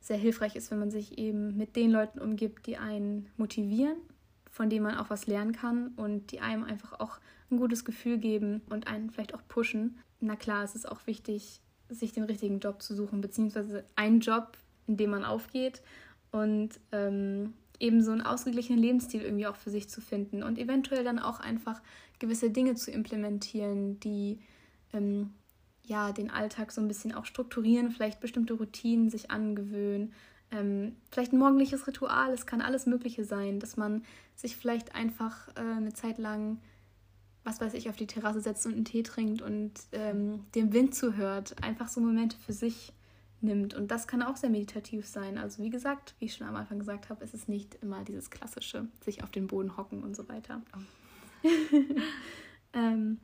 [0.00, 3.96] sehr hilfreich ist, wenn man sich eben mit den Leuten umgibt, die einen motivieren,
[4.50, 7.18] von denen man auch was lernen kann und die einem einfach auch
[7.50, 9.98] ein gutes Gefühl geben und einen vielleicht auch pushen.
[10.20, 14.58] Na klar, es ist auch wichtig, sich den richtigen Job zu suchen, beziehungsweise einen Job,
[14.86, 15.82] in dem man aufgeht
[16.30, 21.04] und ähm, eben so einen ausgeglichenen Lebensstil irgendwie auch für sich zu finden und eventuell
[21.04, 21.80] dann auch einfach
[22.18, 24.38] gewisse Dinge zu implementieren, die
[24.92, 25.34] ähm,
[25.84, 30.12] ja den Alltag so ein bisschen auch strukturieren, vielleicht bestimmte Routinen sich angewöhnen,
[30.50, 34.04] ähm, vielleicht ein morgendliches Ritual, es kann alles Mögliche sein, dass man
[34.36, 36.60] sich vielleicht einfach äh, eine Zeit lang,
[37.42, 40.94] was weiß ich, auf die Terrasse setzt und einen Tee trinkt und ähm, dem Wind
[40.94, 42.92] zuhört, einfach so Momente für sich
[43.44, 43.74] nimmt.
[43.74, 45.38] Und das kann auch sehr meditativ sein.
[45.38, 48.30] Also wie gesagt, wie ich schon am Anfang gesagt habe, ist es nicht immer dieses
[48.30, 50.62] klassische, sich auf den Boden hocken und so weiter.
[50.74, 51.48] Oh.
[52.72, 53.18] ähm,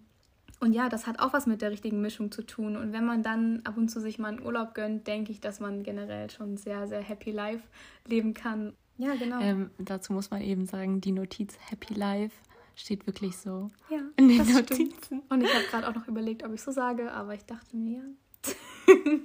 [0.60, 2.76] und ja, das hat auch was mit der richtigen Mischung zu tun.
[2.76, 5.58] Und wenn man dann ab und zu sich mal einen Urlaub gönnt, denke ich, dass
[5.58, 7.66] man generell schon sehr, sehr happy life
[8.06, 8.74] leben kann.
[8.98, 9.40] Ja, genau.
[9.40, 12.36] Ähm, dazu muss man eben sagen, die Notiz Happy Life
[12.76, 14.92] steht wirklich so ja, in den Notizen.
[15.02, 15.30] Stimmt.
[15.30, 18.02] Und ich habe gerade auch noch überlegt, ob ich so sage, aber ich dachte mir,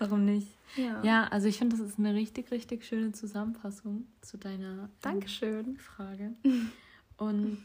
[0.00, 0.48] Warum nicht?
[0.76, 4.88] Ja, ja also ich finde, das ist eine richtig, richtig schöne Zusammenfassung zu deiner ähm,
[5.02, 5.76] Dankeschön.
[5.76, 6.32] Frage.
[7.18, 7.58] Und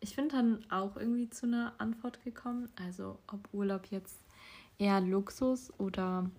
[0.00, 2.68] ich bin dann auch irgendwie zu einer Antwort gekommen.
[2.76, 4.20] Also ob Urlaub jetzt
[4.78, 6.30] eher Luxus oder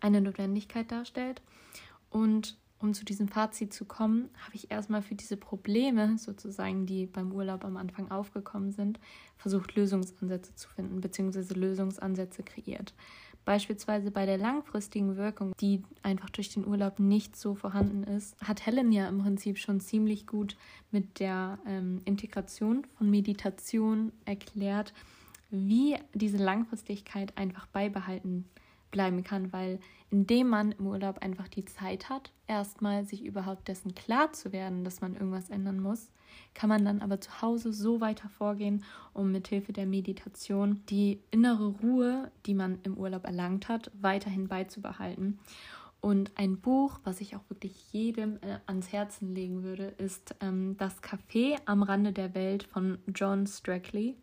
[0.00, 1.40] eine Notwendigkeit darstellt.
[2.10, 7.06] Und um zu diesem Fazit zu kommen, habe ich erstmal für diese Probleme sozusagen, die
[7.06, 9.00] beim Urlaub am Anfang aufgekommen sind,
[9.38, 12.92] versucht, Lösungsansätze zu finden, beziehungsweise Lösungsansätze kreiert.
[13.44, 18.64] Beispielsweise bei der langfristigen Wirkung, die einfach durch den Urlaub nicht so vorhanden ist, hat
[18.64, 20.56] Helen ja im Prinzip schon ziemlich gut
[20.90, 24.94] mit der ähm, Integration von Meditation erklärt,
[25.50, 28.46] wie diese Langfristigkeit einfach beibehalten
[28.90, 29.78] bleiben kann, weil
[30.14, 34.84] indem man im Urlaub einfach die Zeit hat, erstmal sich überhaupt dessen klar zu werden,
[34.84, 36.08] dass man irgendwas ändern muss,
[36.54, 41.66] kann man dann aber zu Hause so weiter vorgehen, um mithilfe der Meditation die innere
[41.66, 45.40] Ruhe, die man im Urlaub erlangt hat, weiterhin beizubehalten.
[46.00, 50.76] Und ein Buch, was ich auch wirklich jedem äh, ans Herzen legen würde, ist ähm,
[50.78, 54.14] Das Café am Rande der Welt von John Strackley.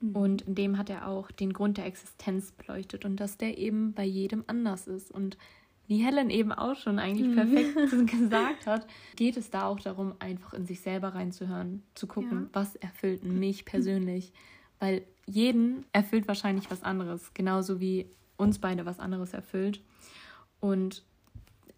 [0.00, 0.16] Mhm.
[0.16, 3.92] Und in dem hat er auch den Grund der Existenz beleuchtet und dass der eben
[3.92, 5.10] bei jedem anders ist.
[5.10, 5.36] Und
[5.86, 7.34] wie Helen eben auch schon eigentlich mhm.
[7.34, 12.42] perfekt gesagt hat, geht es da auch darum, einfach in sich selber reinzuhören, zu gucken,
[12.42, 12.48] ja.
[12.52, 14.32] was erfüllt mich persönlich.
[14.78, 18.06] Weil jeden erfüllt wahrscheinlich was anderes, genauso wie
[18.36, 19.82] uns beide was anderes erfüllt.
[20.60, 21.04] Und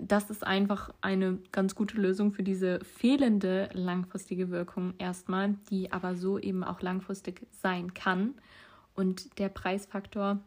[0.00, 6.16] das ist einfach eine ganz gute Lösung für diese fehlende langfristige Wirkung erstmal, die aber
[6.16, 8.34] so eben auch langfristig sein kann.
[8.94, 10.38] Und der Preisfaktor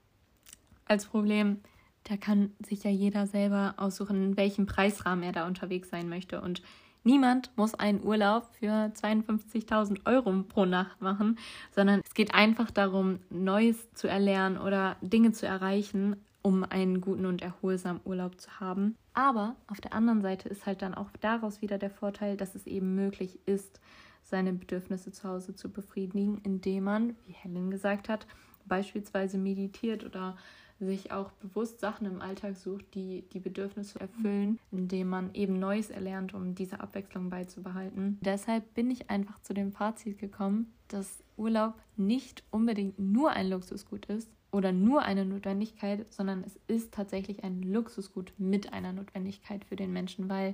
[0.86, 1.60] als Problem,
[2.04, 6.42] da kann sich ja jeder selber aussuchen, in welchem Preisrahmen er da unterwegs sein möchte.
[6.42, 6.62] Und
[7.04, 11.38] niemand muss einen Urlaub für 52.000 Euro pro Nacht machen,
[11.72, 17.26] sondern es geht einfach darum, Neues zu erlernen oder Dinge zu erreichen, um einen guten
[17.26, 18.96] und erholsamen Urlaub zu haben.
[19.14, 22.68] Aber auf der anderen Seite ist halt dann auch daraus wieder der Vorteil, dass es
[22.68, 23.80] eben möglich ist,
[24.22, 28.28] seine Bedürfnisse zu Hause zu befriedigen, indem man, wie Helen gesagt hat,
[28.66, 30.38] beispielsweise meditiert oder
[30.80, 35.90] sich auch bewusst Sachen im Alltag sucht, die die Bedürfnisse erfüllen, indem man eben Neues
[35.90, 38.18] erlernt, um diese Abwechslung beizubehalten.
[38.22, 44.08] Deshalb bin ich einfach zu dem Fazit gekommen, dass Urlaub nicht unbedingt nur ein Luxusgut
[44.08, 49.76] ist oder nur eine Notwendigkeit, sondern es ist tatsächlich ein Luxusgut mit einer Notwendigkeit für
[49.76, 50.54] den Menschen, weil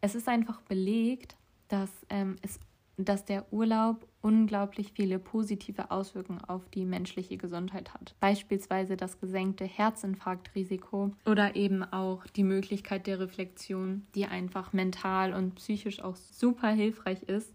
[0.00, 1.36] es ist einfach belegt,
[1.66, 2.60] dass, ähm, es,
[2.96, 8.14] dass der Urlaub unglaublich viele positive Auswirkungen auf die menschliche Gesundheit hat.
[8.20, 15.56] Beispielsweise das gesenkte Herzinfarktrisiko oder eben auch die Möglichkeit der Reflexion, die einfach mental und
[15.56, 17.52] psychisch auch super hilfreich ist.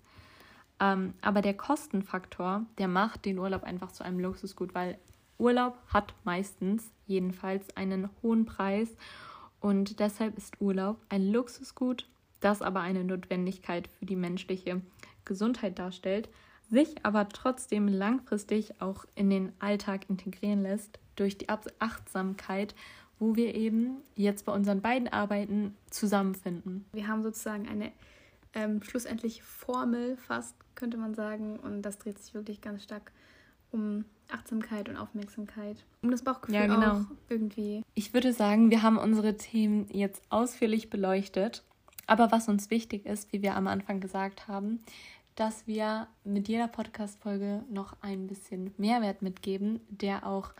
[0.79, 4.99] Ähm, aber der Kostenfaktor, der macht den Urlaub einfach zu einem Luxusgut, weil
[5.37, 8.89] Urlaub hat meistens jedenfalls einen hohen Preis
[9.59, 12.07] und deshalb ist Urlaub ein Luxusgut,
[12.39, 14.81] das aber eine Notwendigkeit für die menschliche
[15.25, 16.29] Gesundheit darstellt,
[16.69, 22.75] sich aber trotzdem langfristig auch in den Alltag integrieren lässt durch die Achtsamkeit,
[23.19, 26.85] wo wir eben jetzt bei unseren beiden Arbeiten zusammenfinden.
[26.93, 27.91] Wir haben sozusagen eine
[28.53, 33.11] ähm, schlussendliche Formel, fast könnte man sagen, und das dreht sich wirklich ganz stark
[33.71, 36.91] um Achtsamkeit und Aufmerksamkeit, um das Bauchgefühl ja, genau.
[36.91, 37.83] auch irgendwie.
[37.93, 41.63] Ich würde sagen, wir haben unsere Themen jetzt ausführlich beleuchtet.
[42.07, 44.79] Aber was uns wichtig ist, wie wir am Anfang gesagt haben,
[45.35, 50.53] dass wir mit jeder Podcast-Folge noch ein bisschen Mehrwert mitgeben, der auch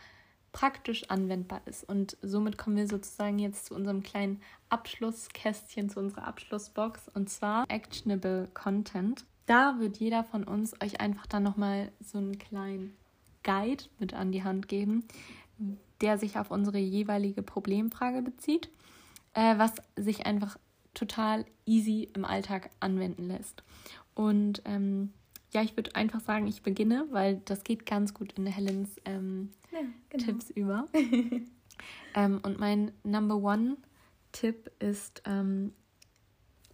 [0.52, 1.88] praktisch anwendbar ist.
[1.88, 7.64] Und somit kommen wir sozusagen jetzt zu unserem kleinen Abschlusskästchen, zu unserer Abschlussbox und zwar
[7.68, 9.24] Actionable Content.
[9.46, 12.96] Da wird jeder von uns euch einfach dann nochmal so einen kleinen
[13.48, 15.04] Guide mit an die Hand geben,
[16.02, 18.68] der sich auf unsere jeweilige Problemfrage bezieht,
[19.32, 20.58] äh, was sich einfach
[20.92, 23.62] total easy im Alltag anwenden lässt.
[24.14, 25.14] Und ähm,
[25.52, 29.50] ja, ich würde einfach sagen, ich beginne, weil das geht ganz gut in Helens ähm,
[29.72, 29.78] ja,
[30.10, 30.24] genau.
[30.24, 30.86] Tipps über.
[32.14, 33.78] ähm, und mein Number One
[34.32, 35.72] Tipp ist ähm,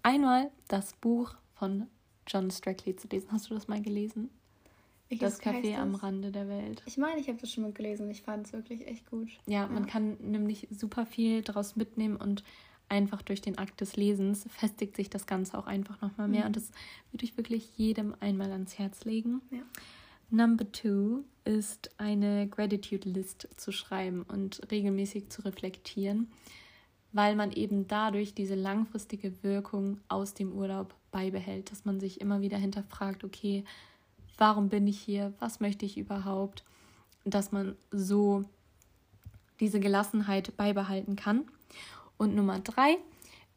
[0.02, 1.87] einmal das Buch von
[2.26, 3.30] John Strackley zu lesen.
[3.30, 4.30] Hast du das mal gelesen?
[5.08, 6.82] Ich das Café am Rande der Welt.
[6.86, 8.10] Ich meine, ich habe das schon mal gelesen.
[8.10, 9.28] Ich fand es wirklich echt gut.
[9.46, 12.42] Ja, ja, man kann nämlich super viel daraus mitnehmen und
[12.88, 16.42] einfach durch den Akt des Lesens festigt sich das Ganze auch einfach nochmal mehr.
[16.42, 16.46] Mhm.
[16.48, 16.70] Und das
[17.10, 19.40] würde ich wirklich jedem einmal ans Herz legen.
[19.50, 19.62] Ja.
[20.30, 26.28] Number two ist eine Gratitude List zu schreiben und regelmäßig zu reflektieren,
[27.12, 32.40] weil man eben dadurch diese langfristige Wirkung aus dem Urlaub beibehält, dass man sich immer
[32.40, 33.64] wieder hinterfragt, okay,
[34.38, 36.64] warum bin ich hier, was möchte ich überhaupt,
[37.25, 38.42] dass man so
[39.61, 41.44] diese Gelassenheit beibehalten kann.
[42.16, 42.99] Und Nummer drei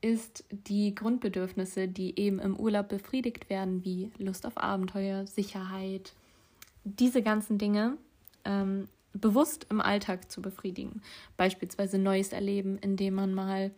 [0.02, 6.14] ist die Grundbedürfnisse, die eben im Urlaub befriedigt werden, wie Lust auf Abenteuer, Sicherheit,
[6.84, 7.98] diese ganzen Dinge
[8.46, 11.02] ähm, bewusst im Alltag zu befriedigen.
[11.36, 13.72] Beispielsweise Neues erleben, indem man mal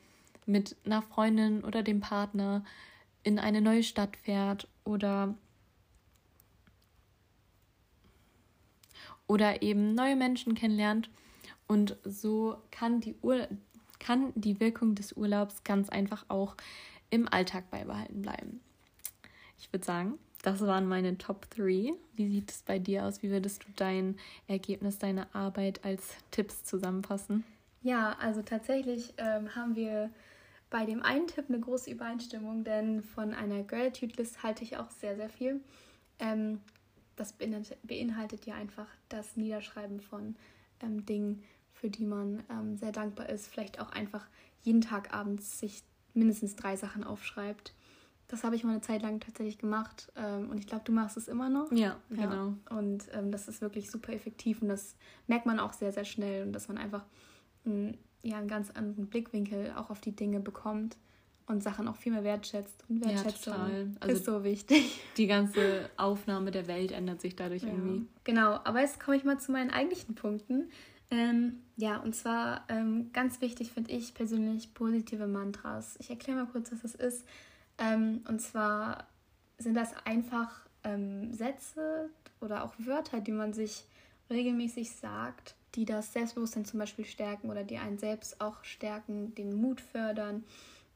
[0.45, 2.63] mit einer Freundin oder dem Partner
[3.23, 5.35] in eine neue Stadt fährt oder
[9.29, 11.09] oder eben neue Menschen kennenlernt
[11.67, 13.47] und so kann die Ur
[13.99, 16.55] kann die Wirkung des Urlaubs ganz einfach auch
[17.09, 18.61] im Alltag beibehalten bleiben.
[19.57, 21.91] Ich würde sagen, das waren meine Top 3.
[22.15, 23.21] Wie sieht es bei dir aus?
[23.21, 24.15] Wie würdest du dein
[24.47, 27.43] Ergebnis, deine Arbeit als Tipps zusammenfassen?
[27.81, 30.09] Ja, also tatsächlich ähm, haben wir
[30.69, 34.89] bei dem einen Tipp eine große Übereinstimmung, denn von einer Gratitude List halte ich auch
[34.91, 35.59] sehr, sehr viel.
[36.19, 36.61] Ähm,
[37.19, 40.35] das beinhaltet, ja einfach das Niederschreiben von
[40.81, 43.47] ähm, Dingen, für die man ähm, sehr dankbar ist.
[43.47, 44.25] Vielleicht auch einfach
[44.61, 47.73] jeden Tag abends sich mindestens drei Sachen aufschreibt.
[48.27, 51.17] Das habe ich mal eine Zeit lang tatsächlich gemacht ähm, und ich glaube, du machst
[51.17, 51.71] es immer noch.
[51.71, 52.53] Ja, genau.
[52.69, 52.77] Ja.
[52.77, 54.95] Und ähm, das ist wirklich super effektiv und das
[55.27, 57.05] merkt man auch sehr, sehr schnell und dass man einfach
[57.65, 60.97] ein, ja, einen ganz anderen Blickwinkel auch auf die Dinge bekommt
[61.49, 62.83] und Sachen auch viel mehr wertschätzt.
[62.87, 63.85] Und Wertschätzung ja.
[63.99, 65.01] Also ist so wichtig.
[65.17, 67.69] Die ganze Aufnahme der Welt ändert sich dadurch ja.
[67.69, 68.07] irgendwie.
[68.23, 70.69] Genau, aber jetzt komme ich mal zu meinen eigentlichen Punkten.
[71.11, 75.97] Ähm, ja, und zwar ähm, ganz wichtig finde ich persönlich positive Mantras.
[75.99, 77.25] Ich erkläre mal kurz, was das ist.
[77.79, 79.07] Ähm, und zwar
[79.57, 82.09] sind das einfach ähm, Sätze
[82.41, 83.85] oder auch Wörter, die man sich
[84.29, 89.59] regelmäßig sagt, die das Selbstbewusstsein zum Beispiel stärken oder die einen selbst auch stärken, den
[89.59, 90.43] Mut fördern.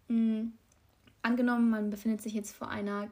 [0.08, 0.54] Mhm.
[1.22, 3.10] Angenommen, man befindet sich jetzt vor einer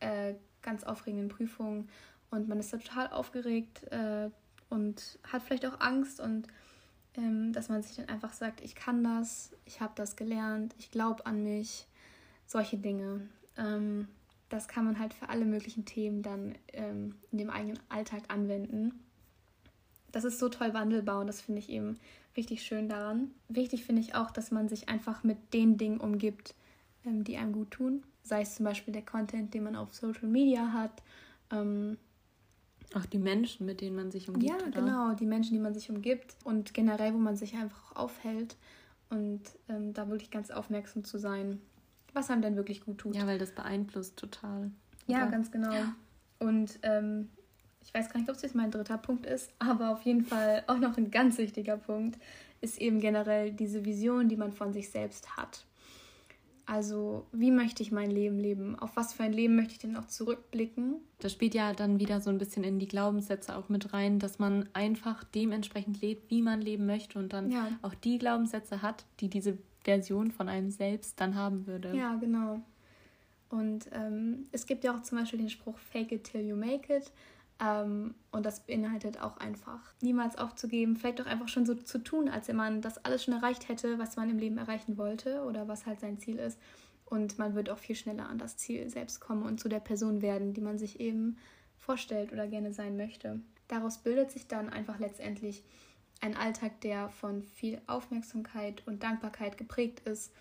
[0.00, 1.88] äh, ganz aufregenden Prüfung
[2.30, 4.30] und man ist total aufgeregt, äh,
[4.68, 6.46] und hat vielleicht auch Angst und
[7.14, 10.90] ähm, dass man sich dann einfach sagt, ich kann das, ich habe das gelernt, ich
[10.90, 11.86] glaube an mich,
[12.46, 13.28] solche Dinge.
[13.56, 14.08] Ähm,
[14.48, 19.04] das kann man halt für alle möglichen Themen dann ähm, in dem eigenen Alltag anwenden.
[20.10, 21.98] das ist so toll wandelbar und das finde ich eben
[22.38, 23.32] richtig schön daran.
[23.48, 26.54] Wichtig finde ich auch, dass man sich einfach mit den Dingen umgibt,
[27.04, 28.04] ähm, die einem gut tun.
[28.22, 31.02] Sei es zum Beispiel der Content, den man auf Social Media hat.
[31.50, 31.98] Ähm,
[32.94, 34.50] auch die Menschen, mit denen man sich umgibt.
[34.50, 34.70] Ja, oder?
[34.70, 38.56] genau, die Menschen, die man sich umgibt und generell, wo man sich einfach auch aufhält.
[39.10, 41.60] Und ähm, da wirklich ganz aufmerksam zu sein,
[42.12, 43.16] was einem denn wirklich gut tut.
[43.16, 44.70] Ja, weil das beeinflusst total.
[45.06, 45.72] Ja, ganz genau.
[45.72, 45.94] Ja.
[46.38, 47.30] Und ähm,
[47.88, 50.62] ich weiß gar nicht, ob es jetzt mein dritter Punkt ist, aber auf jeden Fall
[50.66, 52.18] auch noch ein ganz wichtiger Punkt
[52.60, 55.64] ist eben generell diese Vision, die man von sich selbst hat.
[56.66, 58.78] Also, wie möchte ich mein Leben leben?
[58.78, 60.96] Auf was für ein Leben möchte ich denn auch zurückblicken?
[61.20, 64.38] Das spielt ja dann wieder so ein bisschen in die Glaubenssätze auch mit rein, dass
[64.38, 67.68] man einfach dementsprechend lebt, wie man leben möchte und dann ja.
[67.80, 71.96] auch die Glaubenssätze hat, die diese Version von einem selbst dann haben würde.
[71.96, 72.60] Ja, genau.
[73.48, 76.94] Und ähm, es gibt ja auch zum Beispiel den Spruch Fake it till you make
[76.94, 77.10] it.
[77.60, 82.28] Ähm, und das beinhaltet auch einfach, niemals aufzugeben, vielleicht auch einfach schon so zu tun,
[82.28, 85.66] als wenn man das alles schon erreicht hätte, was man im Leben erreichen wollte oder
[85.66, 86.58] was halt sein Ziel ist.
[87.04, 90.22] Und man wird auch viel schneller an das Ziel selbst kommen und zu der Person
[90.22, 91.38] werden, die man sich eben
[91.78, 93.40] vorstellt oder gerne sein möchte.
[93.66, 95.64] Daraus bildet sich dann einfach letztendlich
[96.20, 100.32] ein Alltag, der von viel Aufmerksamkeit und Dankbarkeit geprägt ist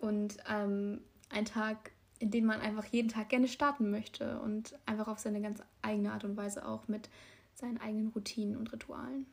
[0.00, 1.00] und ähm,
[1.30, 1.92] ein Tag,
[2.22, 6.12] in den man einfach jeden Tag gerne starten möchte und einfach auf seine ganz eigene
[6.12, 7.10] Art und Weise auch mit
[7.52, 9.26] seinen eigenen Routinen und Ritualen.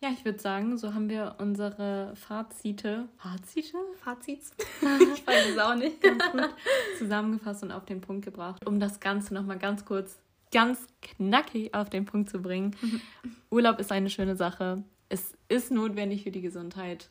[0.00, 3.08] Ja, ich würde sagen, so haben wir unsere Fazite.
[3.18, 3.78] Fazite?
[4.02, 4.50] Fazits?
[5.14, 6.02] ich weiß es auch nicht.
[6.02, 6.54] Ganz gut
[6.98, 10.18] zusammengefasst und auf den Punkt gebracht, um das Ganze nochmal ganz kurz,
[10.52, 12.74] ganz knackig auf den Punkt zu bringen.
[13.50, 14.82] Urlaub ist eine schöne Sache.
[15.08, 17.10] Es ist notwendig für die Gesundheit,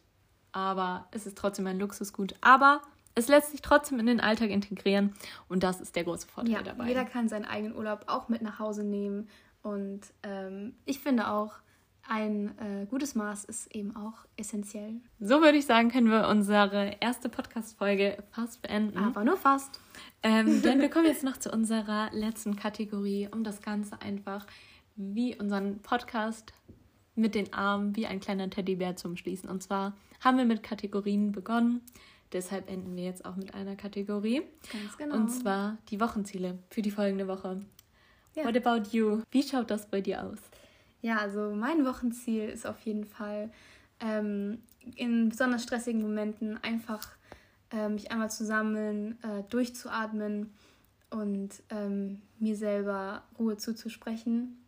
[0.52, 2.36] aber es ist trotzdem ein Luxusgut.
[2.41, 2.82] Aber
[3.16, 5.14] es lässt sich trotzdem in den Alltag integrieren
[5.47, 6.88] und das ist der große Vorteil ja, dabei.
[6.88, 9.30] Jeder kann seinen eigenen Urlaub auch mit nach Hause nehmen
[9.61, 11.53] und ähm, ich finde auch,
[12.07, 14.95] ein äh, gutes Maß ist eben auch essentiell.
[15.20, 18.97] So würde ich sagen, können wir unsere erste Podcast-Folge fast beenden.
[18.97, 19.80] Aber nur fast.
[20.22, 24.45] Ähm, denn wir kommen jetzt noch zu unserer letzten Kategorie, um das Ganze einfach
[24.95, 26.53] wie unseren Podcast
[27.16, 29.49] mit den Armen wie ein kleiner Teddybär zu umschließen.
[29.49, 31.82] Und zwar haben wir mit Kategorien begonnen.
[32.34, 34.41] Deshalb enden wir jetzt auch mit einer Kategorie.
[34.71, 35.15] Ganz genau.
[35.15, 37.61] Und zwar die Wochenziele für die folgende Woche.
[38.36, 38.45] Ja.
[38.45, 39.21] What about you?
[39.31, 40.39] Wie schaut das bei dir aus?
[41.01, 43.51] Ja, also mein Wochenziel ist auf jeden Fall,
[43.99, 44.63] ähm,
[44.95, 47.07] in besonders stressigen Momenten einfach
[47.71, 50.51] äh, mich einmal zu sammeln, äh, durchzuatmen
[51.09, 54.62] und ähm, mir selber Ruhe zuzusprechen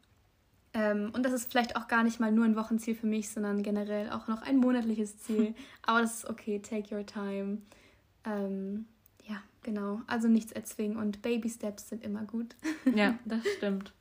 [0.76, 4.10] und das ist vielleicht auch gar nicht mal nur ein Wochenziel für mich, sondern generell
[4.10, 5.56] auch noch ein monatliches Ziel.
[5.84, 7.60] Aber das ist okay, take your time.
[8.26, 8.86] Ähm,
[9.24, 10.02] ja, genau.
[10.08, 12.56] Also nichts erzwingen und Baby Steps sind immer gut.
[12.94, 13.94] Ja, das stimmt.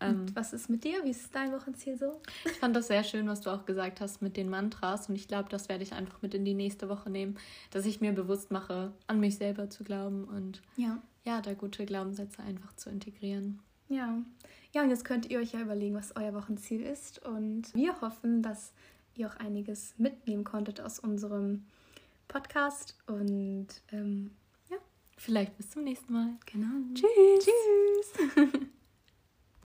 [0.00, 1.04] Und ähm, was ist mit dir?
[1.04, 2.20] Wie ist dein Wochenziel so?
[2.44, 5.08] Ich fand das sehr schön, was du auch gesagt hast mit den Mantras.
[5.08, 7.38] Und ich glaube, das werde ich einfach mit in die nächste Woche nehmen,
[7.70, 11.86] dass ich mir bewusst mache, an mich selber zu glauben und ja, ja da gute
[11.86, 13.60] Glaubenssätze einfach zu integrieren.
[13.94, 14.18] Ja.
[14.72, 17.24] Ja, und jetzt könnt ihr euch ja überlegen, was euer Wochenziel ist.
[17.24, 18.72] Und wir hoffen, dass
[19.14, 21.64] ihr auch einiges mitnehmen konntet aus unserem
[22.26, 22.96] Podcast.
[23.06, 24.32] Und ähm,
[24.68, 24.78] ja.
[25.16, 26.30] Vielleicht bis zum nächsten Mal.
[26.46, 26.72] Genau.
[26.92, 27.46] Tschüss.
[28.34, 28.60] Tschüss.